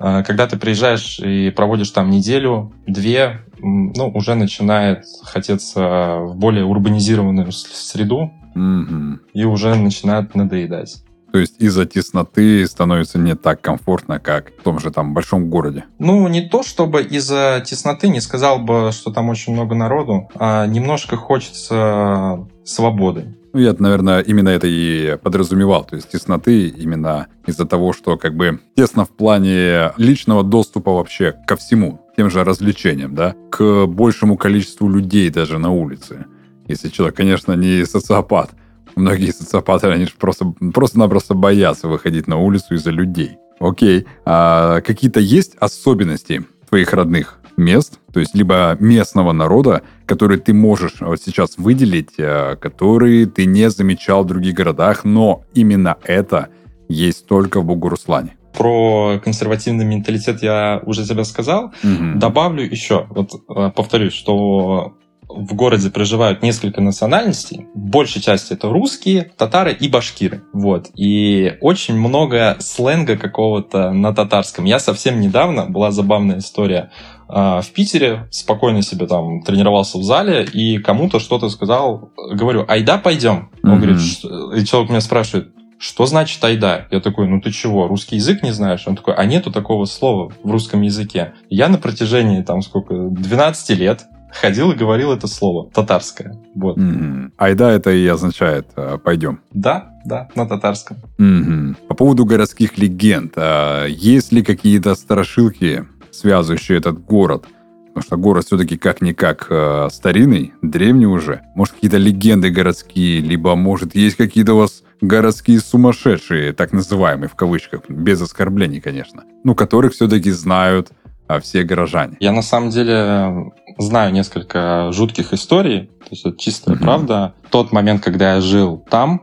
А, 0.00 0.24
когда 0.24 0.48
ты 0.48 0.58
приезжаешь 0.58 1.20
и 1.20 1.50
проводишь 1.50 1.92
там 1.92 2.10
неделю, 2.10 2.72
две, 2.84 3.42
ну, 3.60 4.10
уже 4.12 4.34
начинает 4.34 5.04
хотеться 5.22 6.16
в 6.18 6.34
более 6.36 6.64
урбанизированную 6.64 7.52
среду, 7.52 8.32
mm-hmm. 8.56 9.18
и 9.34 9.44
уже 9.44 9.76
начинает 9.76 10.34
надоедать. 10.34 11.04
То 11.32 11.38
есть 11.38 11.56
из-за 11.58 11.86
тесноты 11.86 12.66
становится 12.66 13.18
не 13.18 13.36
так 13.36 13.60
комфортно, 13.60 14.18
как 14.18 14.50
в 14.58 14.62
том 14.62 14.80
же 14.80 14.90
там 14.90 15.14
большом 15.14 15.48
городе. 15.48 15.84
Ну, 15.98 16.26
не 16.28 16.42
то 16.42 16.62
чтобы 16.62 17.02
из-за 17.02 17.62
тесноты, 17.64 18.08
не 18.08 18.20
сказал 18.20 18.58
бы, 18.58 18.90
что 18.92 19.12
там 19.12 19.28
очень 19.28 19.52
много 19.52 19.74
народу, 19.74 20.28
а 20.34 20.66
немножко 20.66 21.16
хочется 21.16 22.46
свободы. 22.64 23.36
Ну, 23.52 23.60
я, 23.60 23.74
наверное, 23.78 24.20
именно 24.20 24.48
это 24.48 24.66
и 24.68 25.16
подразумевал. 25.16 25.84
То 25.84 25.96
есть 25.96 26.08
тесноты 26.10 26.68
именно 26.68 27.26
из-за 27.46 27.66
того, 27.66 27.92
что 27.92 28.16
как 28.16 28.36
бы 28.36 28.60
тесно 28.76 29.04
в 29.04 29.10
плане 29.10 29.92
личного 29.96 30.44
доступа 30.44 30.92
вообще 30.92 31.34
ко 31.46 31.56
всему, 31.56 32.00
тем 32.16 32.30
же 32.30 32.44
развлечениям, 32.44 33.14
да, 33.14 33.34
к 33.50 33.86
большему 33.86 34.36
количеству 34.36 34.88
людей 34.88 35.30
даже 35.30 35.58
на 35.58 35.70
улице. 35.70 36.26
Если 36.68 36.88
человек, 36.88 37.16
конечно, 37.16 37.52
не 37.54 37.84
социопат. 37.84 38.50
Многие 38.96 39.32
социопаты, 39.32 39.88
они 39.88 40.06
же 40.06 40.12
просто, 40.18 40.52
просто-напросто 40.72 41.34
боятся 41.34 41.88
выходить 41.88 42.26
на 42.26 42.38
улицу 42.38 42.74
из-за 42.74 42.90
людей. 42.90 43.38
Окей. 43.58 44.06
А 44.24 44.80
какие-то 44.80 45.20
есть 45.20 45.54
особенности 45.58 46.44
твоих 46.68 46.92
родных 46.92 47.40
мест, 47.56 48.00
то 48.12 48.20
есть 48.20 48.34
либо 48.34 48.76
местного 48.80 49.32
народа, 49.32 49.82
которые 50.06 50.40
ты 50.40 50.52
можешь 50.54 51.00
вот 51.00 51.20
сейчас 51.22 51.58
выделить, 51.58 52.18
э, 52.18 52.56
которые 52.56 53.26
ты 53.26 53.44
не 53.44 53.70
замечал 53.70 54.24
в 54.24 54.26
других 54.26 54.54
городах, 54.54 55.04
но 55.04 55.44
именно 55.54 55.96
это 56.02 56.48
есть 56.88 57.26
только 57.26 57.60
в 57.60 57.64
Бугуруслане? 57.64 58.36
Про 58.56 59.20
консервативный 59.22 59.84
менталитет 59.84 60.42
я 60.42 60.80
уже 60.84 61.06
тебе 61.06 61.24
сказал. 61.24 61.72
Угу. 61.84 62.16
Добавлю 62.18 62.64
еще, 62.64 63.06
вот 63.10 63.30
э, 63.48 63.70
повторюсь, 63.74 64.12
что 64.12 64.96
в 65.34 65.54
городе 65.54 65.90
проживают 65.90 66.42
несколько 66.42 66.80
национальностей. 66.80 67.66
В 67.74 67.90
большей 67.90 68.20
части 68.20 68.52
это 68.52 68.68
русские, 68.68 69.30
татары 69.36 69.72
и 69.72 69.88
башкиры. 69.88 70.42
Вот. 70.52 70.88
И 70.96 71.56
очень 71.60 71.98
много 71.98 72.56
сленга 72.60 73.16
какого-то 73.16 73.92
на 73.92 74.14
татарском. 74.14 74.64
Я 74.64 74.78
совсем 74.78 75.20
недавно, 75.20 75.66
была 75.66 75.90
забавная 75.90 76.38
история, 76.38 76.90
а, 77.28 77.60
в 77.60 77.70
Питере 77.70 78.28
спокойно 78.30 78.82
себе 78.82 79.06
там 79.06 79.42
тренировался 79.42 79.98
в 79.98 80.02
зале 80.02 80.44
и 80.44 80.78
кому-то 80.78 81.20
что-то 81.20 81.48
сказал, 81.48 82.10
говорю, 82.32 82.64
айда 82.66 82.98
пойдем. 82.98 83.50
Он 83.62 83.70
mm-hmm. 83.70 83.76
говорит, 83.76 84.60
и 84.62 84.66
человек 84.66 84.90
меня 84.90 85.00
спрашивает, 85.00 85.52
что 85.80 86.04
значит 86.04 86.44
айда? 86.44 86.86
Я 86.90 87.00
такой, 87.00 87.26
ну 87.26 87.40
ты 87.40 87.52
чего, 87.52 87.86
русский 87.86 88.16
язык 88.16 88.42
не 88.42 88.50
знаешь? 88.50 88.86
Он 88.86 88.96
такой, 88.96 89.14
а 89.14 89.24
нету 89.24 89.50
такого 89.50 89.86
слова 89.86 90.30
в 90.42 90.50
русском 90.50 90.82
языке. 90.82 91.32
Я 91.48 91.68
на 91.68 91.78
протяжении 91.78 92.42
там 92.42 92.60
сколько, 92.60 92.94
12 92.94 93.78
лет 93.78 94.04
ходил 94.32 94.72
и 94.72 94.76
говорил 94.76 95.12
это 95.12 95.26
слово, 95.26 95.70
татарское. 95.70 96.36
Вот. 96.54 96.78
Mm-hmm. 96.78 97.32
Айда 97.36 97.70
это 97.70 97.90
и 97.90 98.06
означает 98.06 98.68
э, 98.76 98.98
пойдем. 99.02 99.40
Да, 99.52 99.90
да, 100.04 100.28
на 100.34 100.46
татарском. 100.46 100.98
Mm-hmm. 101.18 101.86
По 101.88 101.94
поводу 101.94 102.24
городских 102.24 102.78
легенд, 102.78 103.32
а 103.36 103.86
есть 103.86 104.32
ли 104.32 104.42
какие-то 104.42 104.94
страшилки, 104.94 105.86
связывающие 106.10 106.78
этот 106.78 107.04
город? 107.04 107.46
Потому 107.88 108.02
что 108.04 108.16
город 108.16 108.46
все-таки 108.46 108.76
как-никак 108.76 109.46
э, 109.50 109.88
старинный, 109.90 110.52
древний 110.62 111.06
уже. 111.06 111.42
Может, 111.56 111.74
какие-то 111.74 111.96
легенды 111.96 112.50
городские, 112.50 113.20
либо, 113.20 113.56
может, 113.56 113.96
есть 113.96 114.16
какие-то 114.16 114.54
у 114.54 114.58
вас 114.58 114.84
городские 115.00 115.60
сумасшедшие, 115.60 116.52
так 116.52 116.72
называемые 116.72 117.28
в 117.28 117.34
кавычках, 117.34 117.88
без 117.88 118.20
оскорблений, 118.22 118.80
конечно, 118.80 119.24
ну, 119.44 119.54
которых 119.54 119.92
все-таки 119.92 120.30
знают 120.30 120.92
а, 121.30 121.38
все 121.38 121.62
горожане. 121.62 122.16
Я 122.20 122.32
на 122.32 122.42
самом 122.42 122.70
деле 122.70 123.52
знаю 123.80 124.12
несколько 124.12 124.90
жутких 124.92 125.32
историй, 125.32 125.86
то 125.86 126.08
есть 126.10 126.26
это 126.26 126.38
чистая 126.38 126.76
mm-hmm. 126.76 126.82
правда. 126.82 127.34
Тот 127.50 127.72
момент, 127.72 128.02
когда 128.02 128.34
я 128.34 128.40
жил 128.40 128.84
там, 128.90 129.22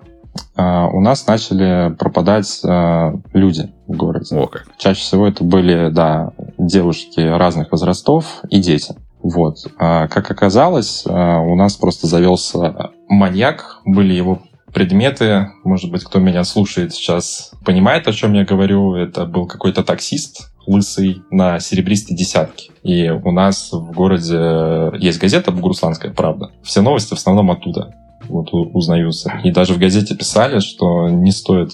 а, 0.55 0.87
у 0.87 0.99
нас 0.99 1.27
начали 1.27 1.93
пропадать 1.95 2.61
а, 2.65 3.13
люди 3.33 3.71
в 3.87 3.95
городе. 3.95 4.35
О, 4.35 4.47
как. 4.47 4.67
Чаще 4.77 5.01
всего 5.01 5.27
это 5.27 5.43
были, 5.43 5.89
да, 5.89 6.31
девушки 6.57 7.19
разных 7.19 7.71
возрастов 7.71 8.41
и 8.49 8.59
дети. 8.59 8.95
Вот. 9.21 9.57
Как 9.77 10.31
оказалось, 10.31 11.03
у 11.05 11.55
нас 11.55 11.75
просто 11.75 12.07
завелся 12.07 12.91
маньяк, 13.09 13.81
были 13.83 14.13
его 14.13 14.43
предметы. 14.71 15.49
Может 15.63 15.91
быть, 15.91 16.03
кто 16.03 16.19
меня 16.19 16.43
слушает 16.43 16.93
сейчас, 16.93 17.51
понимает, 17.65 18.07
о 18.07 18.13
чем 18.13 18.33
я 18.33 18.45
говорю. 18.45 18.93
Это 18.93 19.25
был 19.25 19.47
какой-то 19.47 19.83
таксист, 19.83 20.51
лысый 20.67 21.23
на 21.31 21.59
серебристой 21.59 22.15
десятке. 22.15 22.71
И 22.83 23.09
у 23.09 23.31
нас 23.31 23.71
в 23.71 23.91
городе 23.91 24.97
есть 24.99 25.19
газета 25.19 25.51
«Бугурусланская 25.51 26.13
правда». 26.13 26.51
Все 26.61 26.81
новости 26.81 27.09
в 27.09 27.17
основном 27.17 27.49
оттуда 27.49 27.95
вот 28.27 28.49
узнаются. 28.51 29.39
И 29.43 29.51
даже 29.51 29.73
в 29.73 29.79
газете 29.79 30.15
писали, 30.15 30.59
что 30.59 31.09
не 31.09 31.31
стоит 31.31 31.71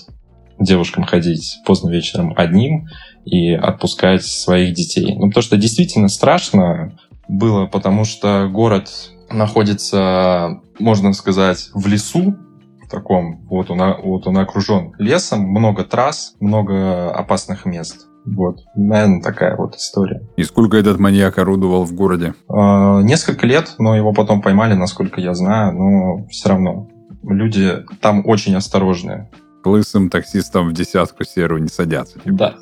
девушкам 0.59 1.03
ходить 1.03 1.59
поздно 1.65 1.89
вечером 1.89 2.33
одним 2.37 2.87
и 3.25 3.51
отпускать 3.53 4.23
своих 4.23 4.73
детей. 4.73 5.15
Ну, 5.15 5.27
потому 5.27 5.43
что 5.43 5.57
действительно 5.57 6.07
страшно 6.07 6.97
было, 7.27 7.65
потому 7.65 8.05
что 8.05 8.47
город 8.47 8.89
находится, 9.29 10.61
можно 10.79 11.13
сказать, 11.13 11.69
в 11.73 11.87
лесу, 11.87 12.35
таком, 12.93 13.41
вот 13.47 13.71
он, 13.71 13.79
вот 14.03 14.27
он 14.27 14.37
окружен 14.37 14.93
лесом, 14.99 15.41
много 15.41 15.83
трасс, 15.83 16.35
много 16.39 17.11
опасных 17.11 17.65
мест. 17.65 18.07
Вот, 18.25 18.59
наверное, 18.75 19.21
такая 19.21 19.55
вот 19.57 19.75
история. 19.75 20.21
И 20.37 20.43
сколько 20.43 20.77
этот 20.77 20.99
маньяк 20.99 21.37
орудовал 21.37 21.83
в 21.83 21.93
городе? 21.93 22.33
Э, 22.49 23.01
несколько 23.03 23.45
лет, 23.45 23.75
но 23.79 23.95
его 23.95 24.13
потом 24.13 24.41
поймали, 24.41 24.73
насколько 24.73 25.19
я 25.19 25.33
знаю, 25.33 25.73
но 25.73 26.25
все 26.27 26.49
равно 26.49 26.87
люди 27.23 27.83
там 28.01 28.25
очень 28.25 28.55
осторожные. 28.55 29.29
к 29.63 29.67
лысым 29.67 30.09
таксистам 30.09 30.69
в 30.69 30.73
десятку 30.73 31.23
серую 31.23 31.61
не 31.61 31.69
садятся. 31.69 32.19
типа. 32.19 32.35
Да. 32.35 32.55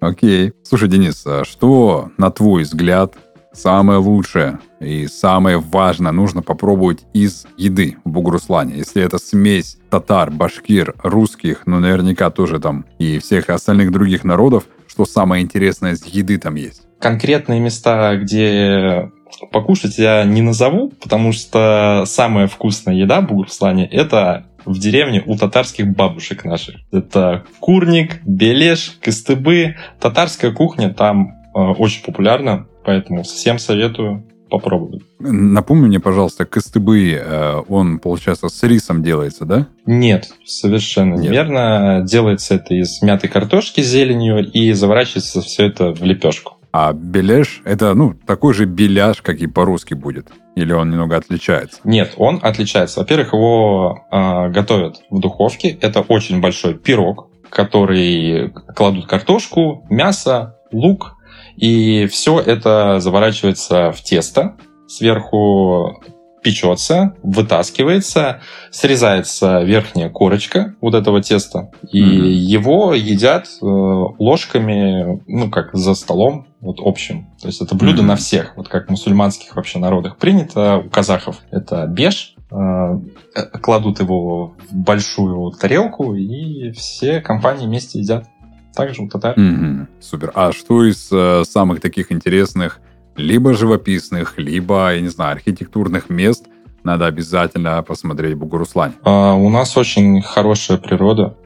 Окей. 0.00 0.52
Слушай, 0.62 0.88
Денис, 0.88 1.22
а 1.26 1.44
что, 1.44 2.10
на 2.16 2.30
твой 2.30 2.62
взгляд, 2.62 3.14
самое 3.52 3.98
лучшее 3.98 4.58
и 4.80 5.06
самое 5.08 5.58
важное 5.58 6.10
нужно 6.12 6.40
попробовать 6.42 7.04
из 7.12 7.46
еды 7.58 7.98
в 8.04 8.08
Бугуруслане? 8.10 8.76
Если 8.76 9.02
это 9.02 9.18
смесь 9.18 9.76
татар, 9.90 10.30
башкир, 10.30 10.94
русских, 11.02 11.62
ну, 11.66 11.78
наверняка 11.80 12.30
тоже 12.30 12.58
там 12.60 12.86
и 12.98 13.18
всех 13.18 13.50
остальных 13.50 13.92
других 13.92 14.24
народов, 14.24 14.64
что 14.92 15.06
самое 15.06 15.42
интересное 15.42 15.92
из 15.92 16.04
еды 16.04 16.38
там 16.38 16.54
есть? 16.54 16.82
Конкретные 17.00 17.60
места, 17.60 18.14
где 18.16 19.10
покушать 19.50 19.98
я 19.98 20.24
не 20.24 20.42
назову, 20.42 20.90
потому 21.00 21.32
что 21.32 22.04
самая 22.06 22.46
вкусная 22.46 22.94
еда 22.94 23.22
в 23.22 23.26
Бугуруслане– 23.26 23.86
это 23.90 24.46
в 24.66 24.78
деревне 24.78 25.22
у 25.24 25.36
татарских 25.36 25.88
бабушек 25.88 26.44
наших. 26.44 26.76
Это 26.92 27.44
курник, 27.58 28.22
белеш, 28.24 28.98
кыстыбы. 29.00 29.76
Татарская 29.98 30.52
кухня 30.52 30.92
там 30.92 31.32
э, 31.54 31.58
очень 31.58 32.04
популярна, 32.04 32.66
поэтому 32.84 33.22
всем 33.22 33.58
советую 33.58 34.24
попробовать. 34.52 35.02
Напомни 35.18 35.86
мне, 35.86 35.98
пожалуйста, 35.98 36.44
кыстыбы, 36.44 37.12
э, 37.12 37.62
он, 37.68 37.98
получается, 37.98 38.48
с 38.48 38.62
рисом 38.62 39.02
делается, 39.02 39.46
да? 39.46 39.66
Нет, 39.86 40.28
совершенно 40.44 41.14
Нет. 41.14 41.30
неверно. 41.30 42.04
Делается 42.06 42.56
это 42.56 42.74
из 42.74 43.00
мятой 43.02 43.30
картошки 43.30 43.80
с 43.80 43.86
зеленью 43.86 44.44
и 44.50 44.72
заворачивается 44.72 45.40
все 45.40 45.66
это 45.66 45.92
в 45.94 46.02
лепешку. 46.04 46.58
А 46.70 46.92
беляш– 46.92 47.62
это, 47.64 47.94
ну, 47.94 48.14
такой 48.26 48.54
же 48.54 48.66
беляш, 48.66 49.22
как 49.22 49.38
и 49.40 49.46
по-русски 49.46 49.94
будет? 49.94 50.28
Или 50.54 50.72
он 50.72 50.90
немного 50.90 51.16
отличается? 51.16 51.80
Нет, 51.84 52.12
он 52.16 52.38
отличается. 52.42 53.00
Во-первых, 53.00 53.32
его 53.32 54.06
э, 54.10 54.48
готовят 54.50 55.02
в 55.10 55.18
духовке. 55.18 55.76
Это 55.80 56.00
очень 56.00 56.40
большой 56.40 56.74
пирог, 56.74 57.28
который 57.48 58.52
кладут 58.74 59.06
картошку, 59.06 59.86
мясо, 59.90 60.56
лук, 60.72 61.16
и 61.56 62.06
все 62.06 62.40
это 62.40 63.00
заворачивается 63.00 63.92
в 63.92 64.02
тесто. 64.02 64.56
Сверху 64.88 66.02
печется, 66.42 67.14
вытаскивается, 67.22 68.40
срезается 68.72 69.62
верхняя 69.62 70.10
корочка 70.10 70.74
вот 70.80 70.94
этого 70.94 71.22
теста, 71.22 71.70
и 71.92 72.02
Мгм. 72.02 72.24
его 72.24 72.94
едят 72.94 73.46
э, 73.46 73.64
ложками, 73.64 75.22
ну, 75.28 75.50
как 75.50 75.70
за 75.72 75.94
столом, 75.94 76.46
вот 76.60 76.78
общим. 76.80 77.28
То 77.40 77.46
есть 77.46 77.60
это 77.62 77.76
блюдо 77.76 77.98
Мгм. 78.02 78.08
на 78.08 78.16
всех, 78.16 78.56
вот 78.56 78.68
как 78.68 78.88
в 78.88 78.90
мусульманских 78.90 79.54
вообще 79.54 79.78
народах 79.78 80.16
принято, 80.16 80.82
у 80.84 80.90
казахов 80.90 81.36
это 81.52 81.86
беш, 81.86 82.34
э, 82.50 82.54
э, 82.56 83.42
кладут 83.60 84.00
его 84.00 84.54
в 84.68 84.74
большую 84.74 85.52
тарелку, 85.52 86.14
и 86.16 86.72
все 86.72 87.20
компании 87.20 87.66
вместе 87.66 88.00
едят. 88.00 88.26
Также 88.74 89.06
татар. 89.08 89.38
Мгм. 89.38 89.88
Супер. 90.00 90.32
А 90.34 90.52
что 90.52 90.84
из 90.84 91.10
э, 91.12 91.44
самых 91.44 91.80
таких 91.80 92.10
интересных, 92.10 92.80
либо 93.16 93.54
живописных, 93.54 94.34
либо, 94.38 94.94
я 94.94 95.00
не 95.00 95.08
знаю, 95.08 95.32
архитектурных 95.32 96.08
мест 96.08 96.46
надо 96.84 97.06
обязательно 97.06 97.82
посмотреть 97.82 98.34
в 98.34 98.38
Бугуруслане? 98.38 98.94
А, 99.04 99.34
У 99.34 99.48
нас 99.50 99.76
очень 99.76 100.22
хорошая 100.22 100.78
природа, 100.78 101.36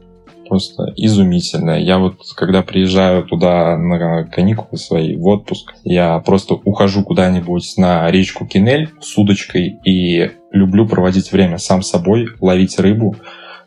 просто 0.48 0.92
изумительная. 0.96 1.80
Я 1.80 1.98
вот, 1.98 2.20
когда 2.36 2.62
приезжаю 2.62 3.24
туда 3.24 3.76
на 3.76 4.24
каникулы 4.24 4.78
свои, 4.78 5.16
в 5.16 5.26
отпуск, 5.26 5.74
я 5.84 6.18
просто 6.20 6.54
ухожу 6.54 7.02
куда-нибудь 7.02 7.74
на 7.76 8.10
речку 8.10 8.46
Кинель 8.46 8.90
с 9.00 9.18
удочкой 9.18 9.78
и 9.84 10.30
люблю 10.52 10.86
проводить 10.86 11.32
время 11.32 11.58
сам 11.58 11.82
собой, 11.82 12.28
ловить 12.40 12.78
рыбу. 12.78 13.16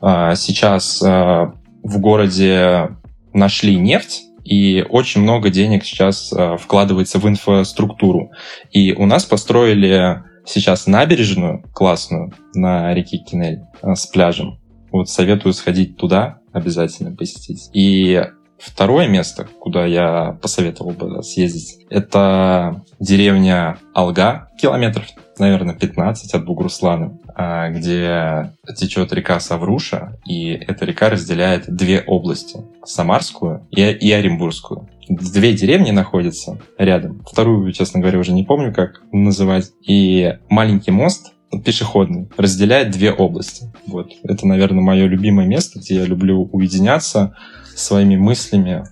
А, 0.01 0.35
Сейчас 0.35 1.01
а, 1.03 1.53
в 1.83 1.99
городе 1.99 2.89
нашли 3.33 3.75
нефть, 3.75 4.23
и 4.43 4.83
очень 4.89 5.21
много 5.21 5.49
денег 5.49 5.83
сейчас 5.83 6.33
а, 6.33 6.57
вкладывается 6.57 7.19
в 7.19 7.27
инфраструктуру. 7.27 8.31
И 8.71 8.93
у 8.93 9.05
нас 9.05 9.25
построили 9.25 10.23
сейчас 10.45 10.87
набережную 10.87 11.63
классную 11.73 12.33
на 12.55 12.93
реке 12.93 13.17
Кинель 13.17 13.61
а, 13.81 13.95
с 13.95 14.07
пляжем. 14.07 14.59
Вот 14.91 15.09
советую 15.09 15.53
сходить 15.53 15.97
туда, 15.97 16.39
обязательно 16.51 17.15
посетить. 17.15 17.69
И 17.73 18.23
второе 18.57 19.07
место, 19.07 19.47
куда 19.59 19.85
я 19.85 20.37
посоветовал 20.41 20.91
бы 20.91 21.21
съездить, 21.21 21.85
это 21.89 22.83
деревня 22.99 23.77
Алга, 23.93 24.49
километров, 24.59 25.05
наверное, 25.39 25.75
15 25.75 26.33
от 26.33 26.45
Бугуруслана, 26.45 27.17
а, 27.35 27.69
где 27.69 28.53
течет 28.75 29.13
река 29.13 29.39
Савруша, 29.39 30.17
и 30.25 30.49
эта 30.49 30.85
река 30.85 31.09
разделяет 31.09 31.73
две 31.73 32.01
области, 32.01 32.59
Самарскую 32.83 33.67
и, 33.71 33.81
и 33.81 34.11
Оренбургскую. 34.11 34.89
Две 35.07 35.53
деревни 35.53 35.91
находятся 35.91 36.59
рядом. 36.77 37.23
Вторую, 37.25 37.71
честно 37.73 37.99
говоря, 37.99 38.19
уже 38.19 38.31
не 38.31 38.43
помню, 38.43 38.73
как 38.73 39.01
называть. 39.11 39.71
И 39.81 40.35
маленький 40.49 40.91
мост 40.91 41.33
пешеходный 41.65 42.29
разделяет 42.37 42.91
две 42.91 43.11
области. 43.11 43.71
Вот. 43.87 44.11
Это, 44.23 44.47
наверное, 44.47 44.83
мое 44.83 45.07
любимое 45.07 45.47
место, 45.47 45.79
где 45.79 45.95
я 45.95 46.05
люблю 46.05 46.47
уединяться 46.51 47.35
своими 47.75 48.17
мыслями, 48.17 48.83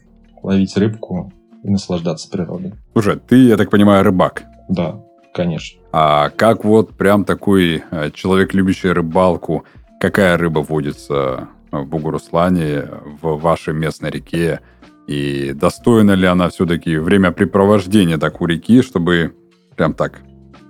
ловить 0.41 0.75
рыбку 0.75 1.31
и 1.63 1.69
наслаждаться 1.69 2.29
природой. 2.29 2.73
Слушай, 2.93 3.19
ты, 3.19 3.47
я 3.47 3.57
так 3.57 3.69
понимаю, 3.69 4.03
рыбак. 4.03 4.43
Да, 4.69 5.03
конечно. 5.33 5.76
А 5.99 6.29
как 6.29 6.63
вот 6.63 6.95
прям 6.95 7.25
такой 7.25 7.83
э, 7.89 8.12
человек, 8.13 8.53
любящий 8.53 8.91
рыбалку, 8.91 9.65
какая 9.99 10.38
рыба 10.38 10.60
водится 10.60 11.47
в 11.71 11.86
Бугуруслане, 11.86 12.83
в 13.19 13.39
вашей 13.39 13.73
местной 13.73 14.12
реке? 14.12 14.60
И 15.07 15.53
достойна 15.55 16.12
ли 16.12 16.27
она 16.27 16.49
все-таки 16.49 16.97
времяпрепровождения 16.97 18.19
так 18.19 18.41
у 18.41 18.45
реки, 18.45 18.83
чтобы 18.83 19.33
прям 19.75 19.95
так 19.95 20.19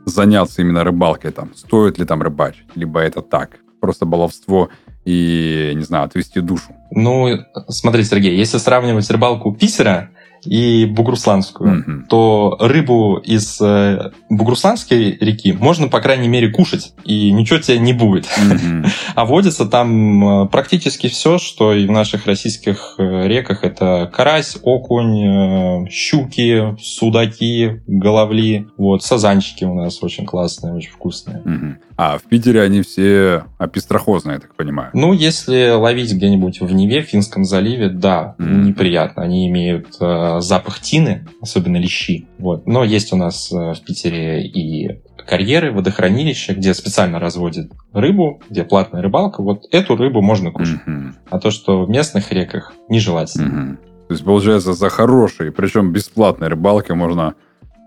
заняться 0.06 0.62
именно 0.62 0.86
рыбалкой 0.86 1.32
там? 1.32 1.54
Стоит 1.56 1.98
ли 1.98 2.06
там 2.06 2.22
рыбачить? 2.22 2.74
Либо 2.76 3.02
это 3.02 3.22
так, 3.22 3.58
просто 3.82 4.06
баловство 4.06 4.70
и, 5.04 5.74
не 5.76 5.84
знаю, 5.84 6.06
отвести 6.06 6.40
душу? 6.40 6.74
Ну, 6.92 7.38
смотри, 7.68 8.06
Сергей, 8.06 8.38
если 8.38 8.60
сравнивать 8.60 9.12
рыбалку 9.12 9.54
Питера 9.54 10.10
и 10.46 10.86
Бугурусланскую, 10.86 11.70
Мгм. 11.80 12.06
то 12.10 12.58
рыбу 12.60 13.18
из 13.18 13.60
э, 13.62 14.12
Бугурусланской 14.30 15.18
реки 15.20 15.54
можно, 15.54 15.88
по 15.88 16.00
крайней 16.00 16.28
мере, 16.28 16.50
кушать, 16.50 16.94
и 17.04 17.32
ничего 17.32 17.60
тебе 17.60 17.80
не 17.80 17.94
будет. 17.94 18.28
Мгм. 18.38 18.86
А 19.16 19.26
водится 19.26 19.66
там 19.66 20.44
э, 20.44 20.48
практически 20.50 21.08
все, 21.08 21.38
что 21.38 21.74
и 21.74 21.88
в 21.88 21.92
наших 21.92 22.26
российских 22.28 22.96
э, 22.98 23.28
реках. 23.28 23.64
Это 23.64 24.10
карась, 24.14 24.58
окунь, 24.62 25.24
э, 25.24 25.90
щуки, 25.90 26.76
судаки, 26.82 27.82
головли. 27.88 28.68
Вот, 28.78 29.04
сазанчики 29.04 29.64
у 29.64 29.74
нас 29.74 30.02
очень 30.04 30.26
классные, 30.26 30.74
очень 30.74 30.92
вкусные. 30.92 31.42
Мгм. 31.44 31.78
А 31.98 32.20
в 32.20 32.24
Питере 32.24 32.62
они 32.62 32.84
все 32.84 33.46
опестрохозные, 33.58 34.36
я 34.36 34.40
так 34.40 34.54
понимаю. 34.56 34.92
Ну, 34.94 35.14
если 35.14 35.72
ловить 35.72 36.14
где-нибудь 36.14 36.62
в 36.62 36.72
Неве, 36.72 37.02
в 37.02 37.06
Финском 37.08 37.44
заливе, 37.44 37.90
да, 37.90 38.36
Мгм. 38.38 38.66
неприятно. 38.66 39.24
Они 39.24 39.48
имеют 39.50 39.88
э, 40.00 40.38
запах 40.42 40.80
тины, 40.80 41.28
особенно 41.42 41.78
лещи. 41.78 42.28
Вот. 42.38 42.68
Но 42.68 42.84
есть 42.84 43.12
у 43.14 43.16
нас 43.16 43.52
э, 43.52 43.74
в 43.74 43.82
Питере 43.84 44.46
и 44.46 45.02
карьеры, 45.28 45.72
водохранилища, 45.74 46.54
где 46.54 46.74
специально 46.76 47.20
разводят 47.20 47.72
рыбу, 47.94 48.42
где 48.50 48.64
платная 48.64 49.02
рыбалка. 49.02 49.42
Вот 49.42 49.64
эту 49.72 49.96
рыбу 49.98 50.22
можно 50.22 50.52
кушать. 50.52 50.80
Мгм. 50.86 51.16
А 51.32 51.40
то, 51.40 51.50
что 51.50 51.84
в 51.84 51.90
местных 51.90 52.32
реках, 52.32 52.74
нежелательно. 52.90 53.48
Мгм. 53.48 53.78
То 54.08 54.14
есть, 54.14 54.24
получается, 54.24 54.74
за 54.74 54.90
хорошей, 54.90 55.52
причем 55.52 55.92
бесплатной 55.92 56.48
рыбалкой 56.48 56.96
можно, 56.96 57.34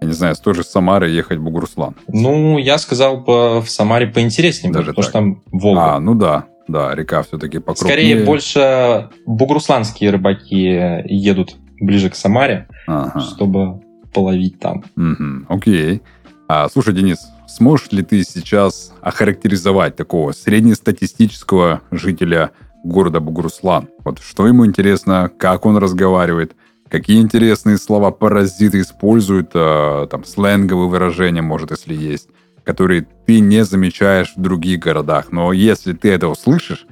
я 0.00 0.06
не 0.06 0.12
знаю, 0.14 0.34
с 0.34 0.40
той 0.40 0.54
же 0.54 0.64
Самары 0.64 1.10
ехать 1.10 1.38
в 1.38 1.42
Бугуруслан. 1.42 1.94
Ну, 2.08 2.58
я 2.58 2.78
сказал 2.78 3.18
бы, 3.18 3.60
в 3.60 3.68
Самаре 3.70 4.06
поинтереснее 4.06 4.72
Даже 4.72 4.92
потому 4.94 5.02
так. 5.02 5.04
что 5.04 5.12
там 5.12 5.42
Волга. 5.52 5.94
А, 5.96 6.00
ну 6.00 6.14
да, 6.14 6.46
да, 6.68 6.94
река 6.94 7.22
все-таки 7.22 7.58
покрупнее. 7.58 7.86
Скорее, 7.92 8.24
больше 8.24 9.08
бугурусланские 9.26 10.10
рыбаки 10.10 11.02
едут 11.06 11.56
ближе 11.80 12.10
к 12.10 12.14
Самаре, 12.14 12.66
Ага. 12.86 13.20
чтобы 13.20 13.80
половить 14.12 14.58
там. 14.58 14.84
Мгм. 14.96 15.46
Окей. 15.48 16.02
А, 16.48 16.68
слушай, 16.68 16.92
Денис, 16.94 17.18
сможешь 17.46 17.92
ли 17.92 18.02
ты 18.02 18.24
сейчас 18.24 18.92
охарактеризовать 19.02 19.96
такого 19.96 20.32
среднестатистического 20.32 21.82
жителя 21.90 22.50
города 22.84 23.20
Бугуруслан? 23.20 23.88
Вот 24.04 24.18
что 24.20 24.46
ему 24.46 24.66
интересно, 24.66 25.30
как 25.38 25.66
он 25.66 25.76
разговаривает, 25.76 26.52
какие 26.90 27.20
интересные 27.20 27.78
слова 27.78 28.10
паразиты 28.10 28.80
используют, 28.80 29.50
а, 29.54 30.06
там, 30.08 30.24
сленговые 30.24 30.88
выражения, 30.88 31.42
может, 31.42 31.70
если 31.70 31.94
есть, 31.94 32.28
которые 32.64 33.06
ты 33.26 33.40
не 33.40 33.64
замечаешь 33.64 34.34
в 34.36 34.40
других 34.40 34.80
городах. 34.80 35.32
Но 35.32 35.52
если 35.52 35.92
ты 35.92 36.10
это 36.10 36.28
услышишь, 36.28 36.86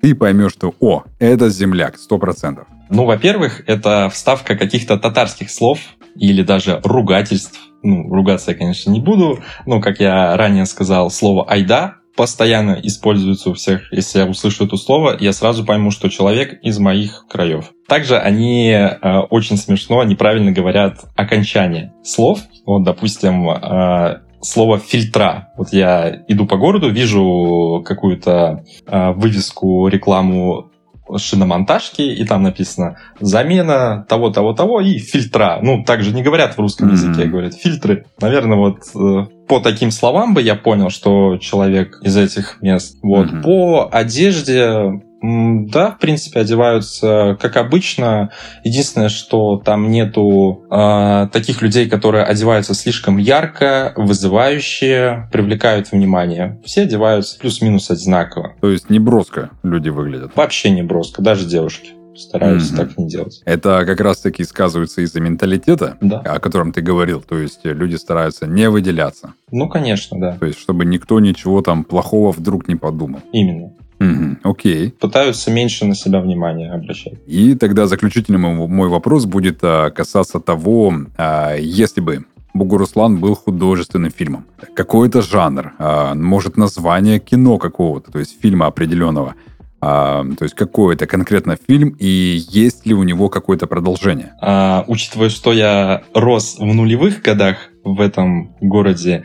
ты 0.00 0.14
поймешь, 0.14 0.52
что, 0.52 0.74
о, 0.80 1.04
это 1.20 1.48
земляк, 1.48 1.96
сто 1.96 2.18
процентов. 2.18 2.66
Ну, 2.90 3.04
во-первых, 3.04 3.62
это 3.66 4.10
вставка 4.12 4.56
каких-то 4.56 4.98
татарских 4.98 5.50
слов 5.50 5.78
или 6.16 6.42
даже 6.42 6.80
ругательств. 6.82 7.58
Ну, 7.82 8.12
ругаться 8.12 8.50
я, 8.50 8.56
конечно, 8.56 8.90
не 8.90 9.00
буду. 9.00 9.40
Но, 9.64 9.80
как 9.80 10.00
я 10.00 10.36
ранее 10.36 10.66
сказал, 10.66 11.10
слово 11.10 11.48
«айда» 11.48 11.96
постоянно 12.16 12.78
используется 12.82 13.50
у 13.50 13.54
всех. 13.54 13.92
Если 13.92 14.18
я 14.18 14.26
услышу 14.26 14.66
это 14.66 14.76
слово, 14.76 15.16
я 15.18 15.32
сразу 15.32 15.64
пойму, 15.64 15.90
что 15.90 16.08
человек 16.08 16.58
из 16.62 16.78
моих 16.78 17.26
краев. 17.28 17.70
Также 17.88 18.18
они 18.18 18.70
э, 18.70 19.18
очень 19.30 19.56
смешно, 19.56 20.02
неправильно 20.04 20.52
говорят 20.52 21.00
окончание 21.16 21.92
слов. 22.02 22.40
Вот, 22.66 22.84
допустим, 22.84 23.48
э, 23.50 24.20
слово 24.40 24.78
фильтра. 24.78 25.48
Вот 25.56 25.72
я 25.72 26.22
иду 26.28 26.46
по 26.46 26.56
городу, 26.56 26.90
вижу 26.90 27.82
какую-то 27.84 28.64
э, 28.86 29.12
вывеску, 29.12 29.88
рекламу 29.88 30.72
шиномонтажки, 31.18 32.02
и 32.02 32.24
там 32.24 32.42
написано 32.42 32.96
замена 33.20 34.06
того, 34.08 34.30
того, 34.30 34.54
того 34.54 34.80
и 34.80 34.98
фильтра. 34.98 35.58
Ну, 35.62 35.84
также 35.84 36.12
не 36.12 36.22
говорят 36.22 36.56
в 36.56 36.60
русском 36.60 36.88
mm-hmm. 36.88 36.92
языке, 36.92 37.24
говорят 37.26 37.54
фильтры. 37.54 38.06
Наверное, 38.20 38.56
вот 38.56 38.78
э, 38.94 39.26
по 39.52 39.60
таким 39.60 39.90
словам 39.90 40.32
бы 40.32 40.40
я 40.40 40.54
понял, 40.54 40.88
что 40.88 41.36
человек 41.36 41.98
из 42.00 42.16
этих 42.16 42.56
мест. 42.62 42.96
Вот. 43.02 43.26
Mm-hmm. 43.26 43.42
По 43.42 43.88
одежде 43.92 45.02
да, 45.22 45.90
в 45.90 45.98
принципе, 45.98 46.40
одеваются 46.40 47.36
как 47.38 47.58
обычно. 47.58 48.30
Единственное, 48.64 49.10
что 49.10 49.58
там 49.58 49.90
нету 49.90 50.64
э, 50.68 51.28
таких 51.30 51.60
людей, 51.60 51.88
которые 51.88 52.24
одеваются 52.24 52.74
слишком 52.74 53.18
ярко, 53.18 53.92
вызывающие, 53.94 55.28
привлекают 55.30 55.92
внимание. 55.92 56.58
Все 56.64 56.82
одеваются 56.82 57.38
плюс-минус 57.38 57.90
одинаково. 57.90 58.54
То 58.60 58.70
есть 58.70 58.88
не 58.88 58.98
броско 58.98 59.50
люди 59.62 59.90
выглядят? 59.90 60.32
Вообще 60.34 60.70
не 60.70 60.82
броско, 60.82 61.22
даже 61.22 61.46
девушки. 61.46 61.90
Стараюсь 62.16 62.70
mm-hmm. 62.70 62.76
так 62.76 62.98
не 62.98 63.08
делать. 63.08 63.42
Это 63.44 63.84
как 63.86 64.00
раз-таки 64.00 64.44
сказывается 64.44 65.00
из-за 65.02 65.20
менталитета, 65.20 65.96
да. 66.00 66.18
о 66.18 66.40
котором 66.40 66.72
ты 66.72 66.80
говорил. 66.80 67.20
То 67.20 67.38
есть 67.38 67.60
люди 67.64 67.96
стараются 67.96 68.46
не 68.46 68.68
выделяться. 68.68 69.34
Ну, 69.50 69.68
конечно, 69.68 70.18
да. 70.18 70.36
То 70.38 70.46
есть, 70.46 70.58
чтобы 70.58 70.84
никто 70.84 71.20
ничего 71.20 71.62
там 71.62 71.84
плохого 71.84 72.32
вдруг 72.32 72.68
не 72.68 72.76
подумал. 72.76 73.20
Именно. 73.32 73.72
Угу, 74.00 74.50
окей. 74.50 74.90
Пытаются 74.90 75.50
меньше 75.50 75.84
на 75.84 75.94
себя 75.94 76.20
внимания 76.20 76.72
обращать. 76.72 77.14
И 77.26 77.54
тогда 77.54 77.86
заключительный 77.86 78.38
мой 78.38 78.88
вопрос 78.88 79.26
будет 79.26 79.58
а, 79.62 79.90
касаться 79.90 80.40
того, 80.40 80.92
а, 81.16 81.54
если 81.56 82.00
бы 82.00 82.24
Бугуруслан 82.54 83.18
был 83.18 83.34
художественным 83.34 84.10
фильмом. 84.10 84.44
Какой 84.74 85.08
это 85.08 85.22
жанр? 85.22 85.72
Может, 86.14 86.58
название 86.58 87.18
кино 87.18 87.56
какого-то, 87.56 88.12
то 88.12 88.18
есть 88.18 88.38
фильма 88.42 88.66
определенного. 88.66 89.36
А, 89.84 90.24
то 90.38 90.44
есть 90.44 90.54
какой 90.54 90.94
это 90.94 91.08
конкретно 91.08 91.56
фильм 91.56 91.96
и 91.98 92.40
есть 92.50 92.86
ли 92.86 92.94
у 92.94 93.02
него 93.02 93.28
какое-то 93.28 93.66
продолжение? 93.66 94.32
А, 94.40 94.84
учитывая, 94.86 95.28
что 95.28 95.52
я 95.52 96.02
рос 96.14 96.56
в 96.60 96.64
нулевых 96.64 97.20
годах 97.20 97.56
в 97.82 98.00
этом 98.00 98.54
городе, 98.60 99.24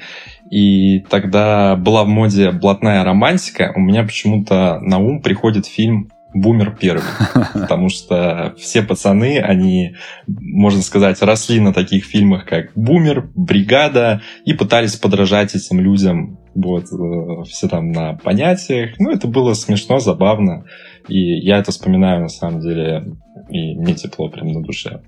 и 0.49 1.01
тогда 1.09 1.75
была 1.75 2.03
в 2.03 2.07
моде 2.07 2.49
блатная 2.49 3.03
романтика, 3.03 3.71
у 3.75 3.79
меня 3.79 4.01
почему-то 4.03 4.79
на 4.81 4.97
ум 4.97 5.21
приходит 5.21 5.67
фильм 5.67 6.09
«Бумер 6.33 6.75
первый», 6.79 7.03
потому 7.53 7.89
что 7.89 8.53
все 8.57 8.81
пацаны, 8.81 9.39
они, 9.39 9.95
можно 10.27 10.81
сказать, 10.81 11.21
росли 11.21 11.59
на 11.59 11.73
таких 11.73 12.05
фильмах, 12.05 12.45
как 12.45 12.71
«Бумер», 12.75 13.29
«Бригада», 13.35 14.21
и 14.45 14.53
пытались 14.53 14.95
подражать 14.95 15.55
этим 15.55 15.79
людям, 15.79 16.39
вот, 16.53 16.85
э, 16.91 17.43
все 17.43 17.67
там 17.67 17.91
на 17.91 18.13
понятиях. 18.13 18.95
Ну, 18.99 19.11
это 19.11 19.27
было 19.27 19.53
смешно, 19.53 19.99
забавно, 19.99 20.65
и 21.07 21.39
я 21.39 21.59
это 21.59 21.71
вспоминаю, 21.71 22.21
на 22.21 22.29
самом 22.29 22.59
деле, 22.59 23.15
и 23.49 23.75
мне 23.75 23.93
тепло 23.95 24.29
прям 24.29 24.47
на 24.47 24.61
душе. 24.61 25.01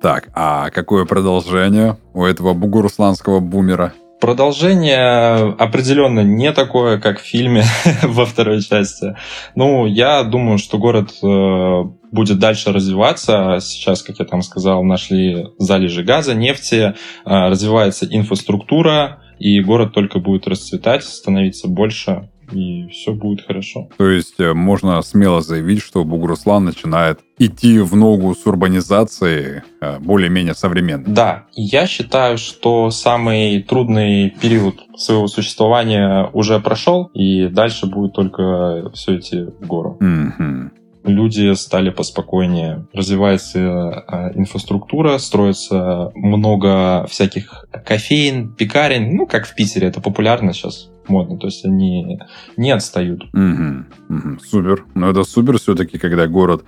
Так, 0.00 0.30
а 0.34 0.70
какое 0.70 1.04
продолжение 1.04 1.98
у 2.14 2.24
этого 2.24 2.54
бугурусланского 2.54 3.40
бумера? 3.40 3.92
Продолжение 4.26 5.54
определенно 5.56 6.18
не 6.18 6.50
такое, 6.52 6.98
как 6.98 7.20
в 7.20 7.24
фильме 7.24 7.62
во 8.02 8.26
второй 8.26 8.60
части. 8.60 9.16
Ну, 9.54 9.86
я 9.86 10.24
думаю, 10.24 10.58
что 10.58 10.78
город 10.78 11.10
э, 11.22 11.82
будет 12.10 12.40
дальше 12.40 12.72
развиваться. 12.72 13.58
Сейчас, 13.60 14.02
как 14.02 14.18
я 14.18 14.24
там 14.24 14.42
сказал, 14.42 14.82
нашли 14.82 15.46
залежи 15.58 16.02
газа, 16.02 16.34
нефти, 16.34 16.76
э, 16.76 16.94
развивается 17.24 18.04
инфраструктура, 18.10 19.22
и 19.38 19.60
город 19.60 19.92
только 19.94 20.18
будет 20.18 20.48
расцветать, 20.48 21.04
становиться 21.04 21.68
больше 21.68 22.28
и 22.52 22.88
все 22.88 23.12
будет 23.12 23.46
хорошо. 23.46 23.88
То 23.96 24.08
есть 24.08 24.38
э, 24.38 24.52
можно 24.54 25.00
смело 25.02 25.40
заявить, 25.40 25.82
что 25.82 26.04
Бугуруслан 26.04 26.64
начинает 26.64 27.20
идти 27.38 27.78
в 27.78 27.94
ногу 27.96 28.34
с 28.34 28.46
урбанизацией 28.46 29.62
э, 29.80 29.98
более-менее 30.00 30.54
современной. 30.54 31.06
Да, 31.06 31.46
я 31.52 31.86
считаю, 31.86 32.38
что 32.38 32.90
самый 32.90 33.62
трудный 33.62 34.30
период 34.30 34.76
своего 34.96 35.28
существования 35.28 36.30
уже 36.32 36.60
прошел, 36.60 37.10
и 37.14 37.48
дальше 37.48 37.86
будет 37.86 38.14
только 38.14 38.90
все 38.94 39.18
идти 39.18 39.44
в 39.44 39.66
гору. 39.66 39.98
Mm-hmm 40.00 40.70
люди 41.06 41.54
стали 41.54 41.90
поспокойнее. 41.90 42.86
Развивается 42.92 43.58
э, 43.58 44.38
инфраструктура, 44.38 45.18
строится 45.18 46.10
много 46.14 47.06
всяких 47.06 47.66
кофеин, 47.84 48.52
пекарен, 48.52 49.14
ну, 49.14 49.26
как 49.26 49.46
в 49.46 49.54
Питере, 49.54 49.88
это 49.88 50.00
популярно 50.00 50.52
сейчас 50.52 50.90
модно, 51.08 51.38
то 51.38 51.46
есть 51.46 51.64
они 51.64 52.18
не 52.56 52.70
отстают. 52.70 53.24
Угу, 53.32 53.84
угу, 54.08 54.38
супер. 54.44 54.84
Но 54.94 55.10
это 55.10 55.24
супер 55.24 55.58
все-таки, 55.58 55.98
когда 55.98 56.26
город 56.26 56.64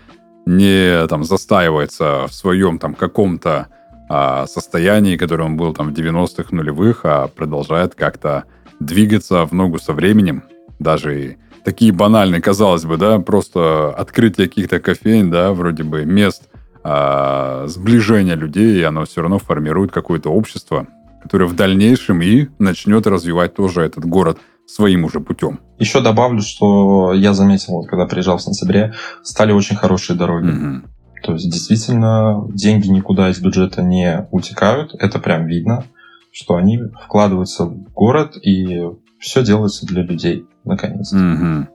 не 0.46 1.06
там 1.08 1.24
застаивается 1.24 2.26
в 2.26 2.32
своем 2.32 2.78
там 2.78 2.94
каком-то 2.94 3.68
а, 4.08 4.46
состоянии, 4.46 5.16
которое 5.16 5.44
он 5.44 5.56
был 5.56 5.74
там 5.74 5.92
в 5.92 5.98
90-х 5.98 6.54
нулевых, 6.56 7.00
а 7.04 7.28
продолжает 7.28 7.94
как-то 7.94 8.44
двигаться 8.80 9.44
в 9.44 9.52
ногу 9.52 9.78
со 9.78 9.92
временем. 9.92 10.44
Даже 10.78 11.22
и 11.22 11.36
такие 11.64 11.92
банальные, 11.92 12.40
казалось 12.40 12.84
бы, 12.84 12.96
да, 12.96 13.18
просто 13.18 13.90
открытие 13.90 14.48
каких-то 14.48 14.80
кофеин, 14.80 15.30
да, 15.30 15.52
вроде 15.52 15.82
бы 15.82 16.06
мест 16.06 16.48
а, 16.82 17.66
сближения 17.66 18.34
людей, 18.34 18.78
и 18.78 18.82
оно 18.82 19.04
все 19.04 19.20
равно 19.20 19.38
формирует 19.38 19.92
какое-то 19.92 20.30
общество, 20.30 20.86
который 21.22 21.46
в 21.46 21.54
дальнейшем 21.54 22.22
и 22.22 22.48
начнет 22.58 23.06
развивать 23.06 23.54
тоже 23.54 23.82
этот 23.82 24.04
город 24.04 24.38
своим 24.66 25.04
уже 25.04 25.20
путем. 25.20 25.60
Еще 25.78 26.00
добавлю, 26.00 26.42
что 26.42 27.12
я 27.14 27.32
заметил, 27.32 27.74
вот, 27.74 27.86
когда 27.88 28.06
приезжал 28.06 28.36
в 28.36 28.42
сентябре, 28.42 28.92
стали 29.22 29.52
очень 29.52 29.76
хорошие 29.76 30.16
дороги. 30.16 30.50
Угу. 30.50 30.88
То 31.24 31.32
есть 31.32 31.50
действительно 31.50 32.46
деньги 32.50 32.88
никуда 32.88 33.30
из 33.30 33.40
бюджета 33.40 33.82
не 33.82 34.26
утекают, 34.30 34.94
это 34.98 35.18
прям 35.18 35.46
видно, 35.46 35.84
что 36.32 36.54
они 36.56 36.80
вкладываются 37.04 37.64
в 37.64 37.92
город 37.92 38.36
и 38.42 38.82
все 39.18 39.42
делается 39.42 39.86
для 39.86 40.02
людей, 40.02 40.46
наконец-то. 40.64 41.16
Угу. 41.16 41.68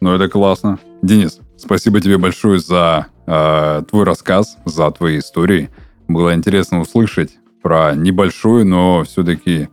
Ну 0.00 0.12
это 0.12 0.28
классно. 0.28 0.78
Денис, 1.02 1.38
спасибо 1.56 2.00
тебе 2.00 2.18
большое 2.18 2.58
за 2.58 3.06
э, 3.26 3.82
твой 3.88 4.04
рассказ, 4.04 4.58
за 4.64 4.90
твои 4.90 5.18
истории. 5.18 5.70
Было 6.08 6.34
интересно 6.34 6.80
услышать 6.80 7.39
про 7.62 7.94
небольшой, 7.94 8.64
но 8.64 9.04
все-таки 9.04 9.68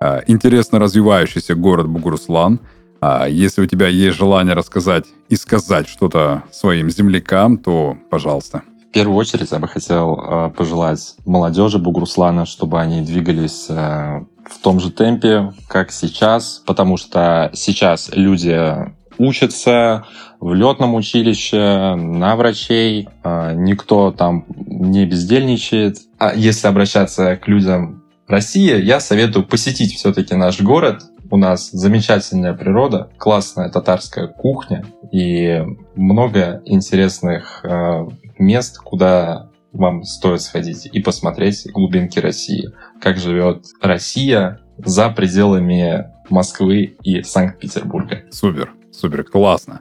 э, 0.00 0.20
интересно 0.26 0.78
развивающийся 0.78 1.54
город 1.54 1.88
Бугуруслан. 1.88 2.60
А 3.00 3.28
если 3.28 3.62
у 3.62 3.66
тебя 3.66 3.86
есть 3.86 4.16
желание 4.16 4.54
рассказать 4.54 5.04
и 5.28 5.36
сказать 5.36 5.88
что-то 5.88 6.42
своим 6.50 6.90
землякам, 6.90 7.58
то 7.58 7.96
пожалуйста. 8.10 8.62
В 8.88 8.92
первую 8.92 9.16
очередь 9.16 9.52
я 9.52 9.58
бы 9.58 9.68
хотел 9.68 10.18
э, 10.18 10.50
пожелать 10.56 11.14
молодежи 11.24 11.78
Бугуруслана, 11.78 12.46
чтобы 12.46 12.80
они 12.80 13.02
двигались 13.02 13.66
э, 13.68 14.24
в 14.44 14.58
том 14.62 14.80
же 14.80 14.90
темпе, 14.90 15.52
как 15.68 15.92
сейчас, 15.92 16.62
потому 16.66 16.96
что 16.96 17.50
сейчас 17.54 18.10
люди 18.12 18.90
учатся 19.18 20.06
в 20.40 20.54
летном 20.54 20.94
училище, 20.94 21.94
на 21.96 22.36
врачей, 22.36 23.08
а, 23.22 23.52
никто 23.52 24.12
там 24.12 24.46
не 24.48 25.04
бездельничает. 25.04 25.98
А 26.18 26.34
если 26.34 26.66
обращаться 26.66 27.36
к 27.36 27.46
людям 27.48 28.04
России, 28.26 28.80
я 28.80 29.00
советую 29.00 29.46
посетить 29.46 29.94
все-таки 29.94 30.34
наш 30.34 30.60
город. 30.60 31.02
У 31.30 31.36
нас 31.36 31.70
замечательная 31.70 32.54
природа, 32.54 33.10
классная 33.18 33.70
татарская 33.70 34.28
кухня 34.28 34.84
и 35.12 35.62
много 35.94 36.62
интересных 36.64 37.64
а, 37.64 38.08
мест, 38.38 38.78
куда 38.78 39.50
вам 39.72 40.02
стоит 40.04 40.42
сходить 40.42 40.88
и 40.92 41.00
посмотреть 41.00 41.70
глубинки 41.70 42.18
России. 42.18 42.70
Как 43.00 43.18
живет 43.18 43.66
Россия 43.80 44.60
за 44.78 45.10
пределами 45.10 46.06
Москвы 46.30 46.96
и 47.02 47.22
Санкт-Петербурга. 47.22 48.22
Супер. 48.30 48.72
Супер, 48.90 49.24
классно. 49.24 49.80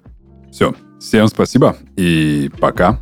Все, 0.52 0.74
всем 1.00 1.28
спасибо 1.28 1.78
и 1.96 2.52
пока. 2.60 3.00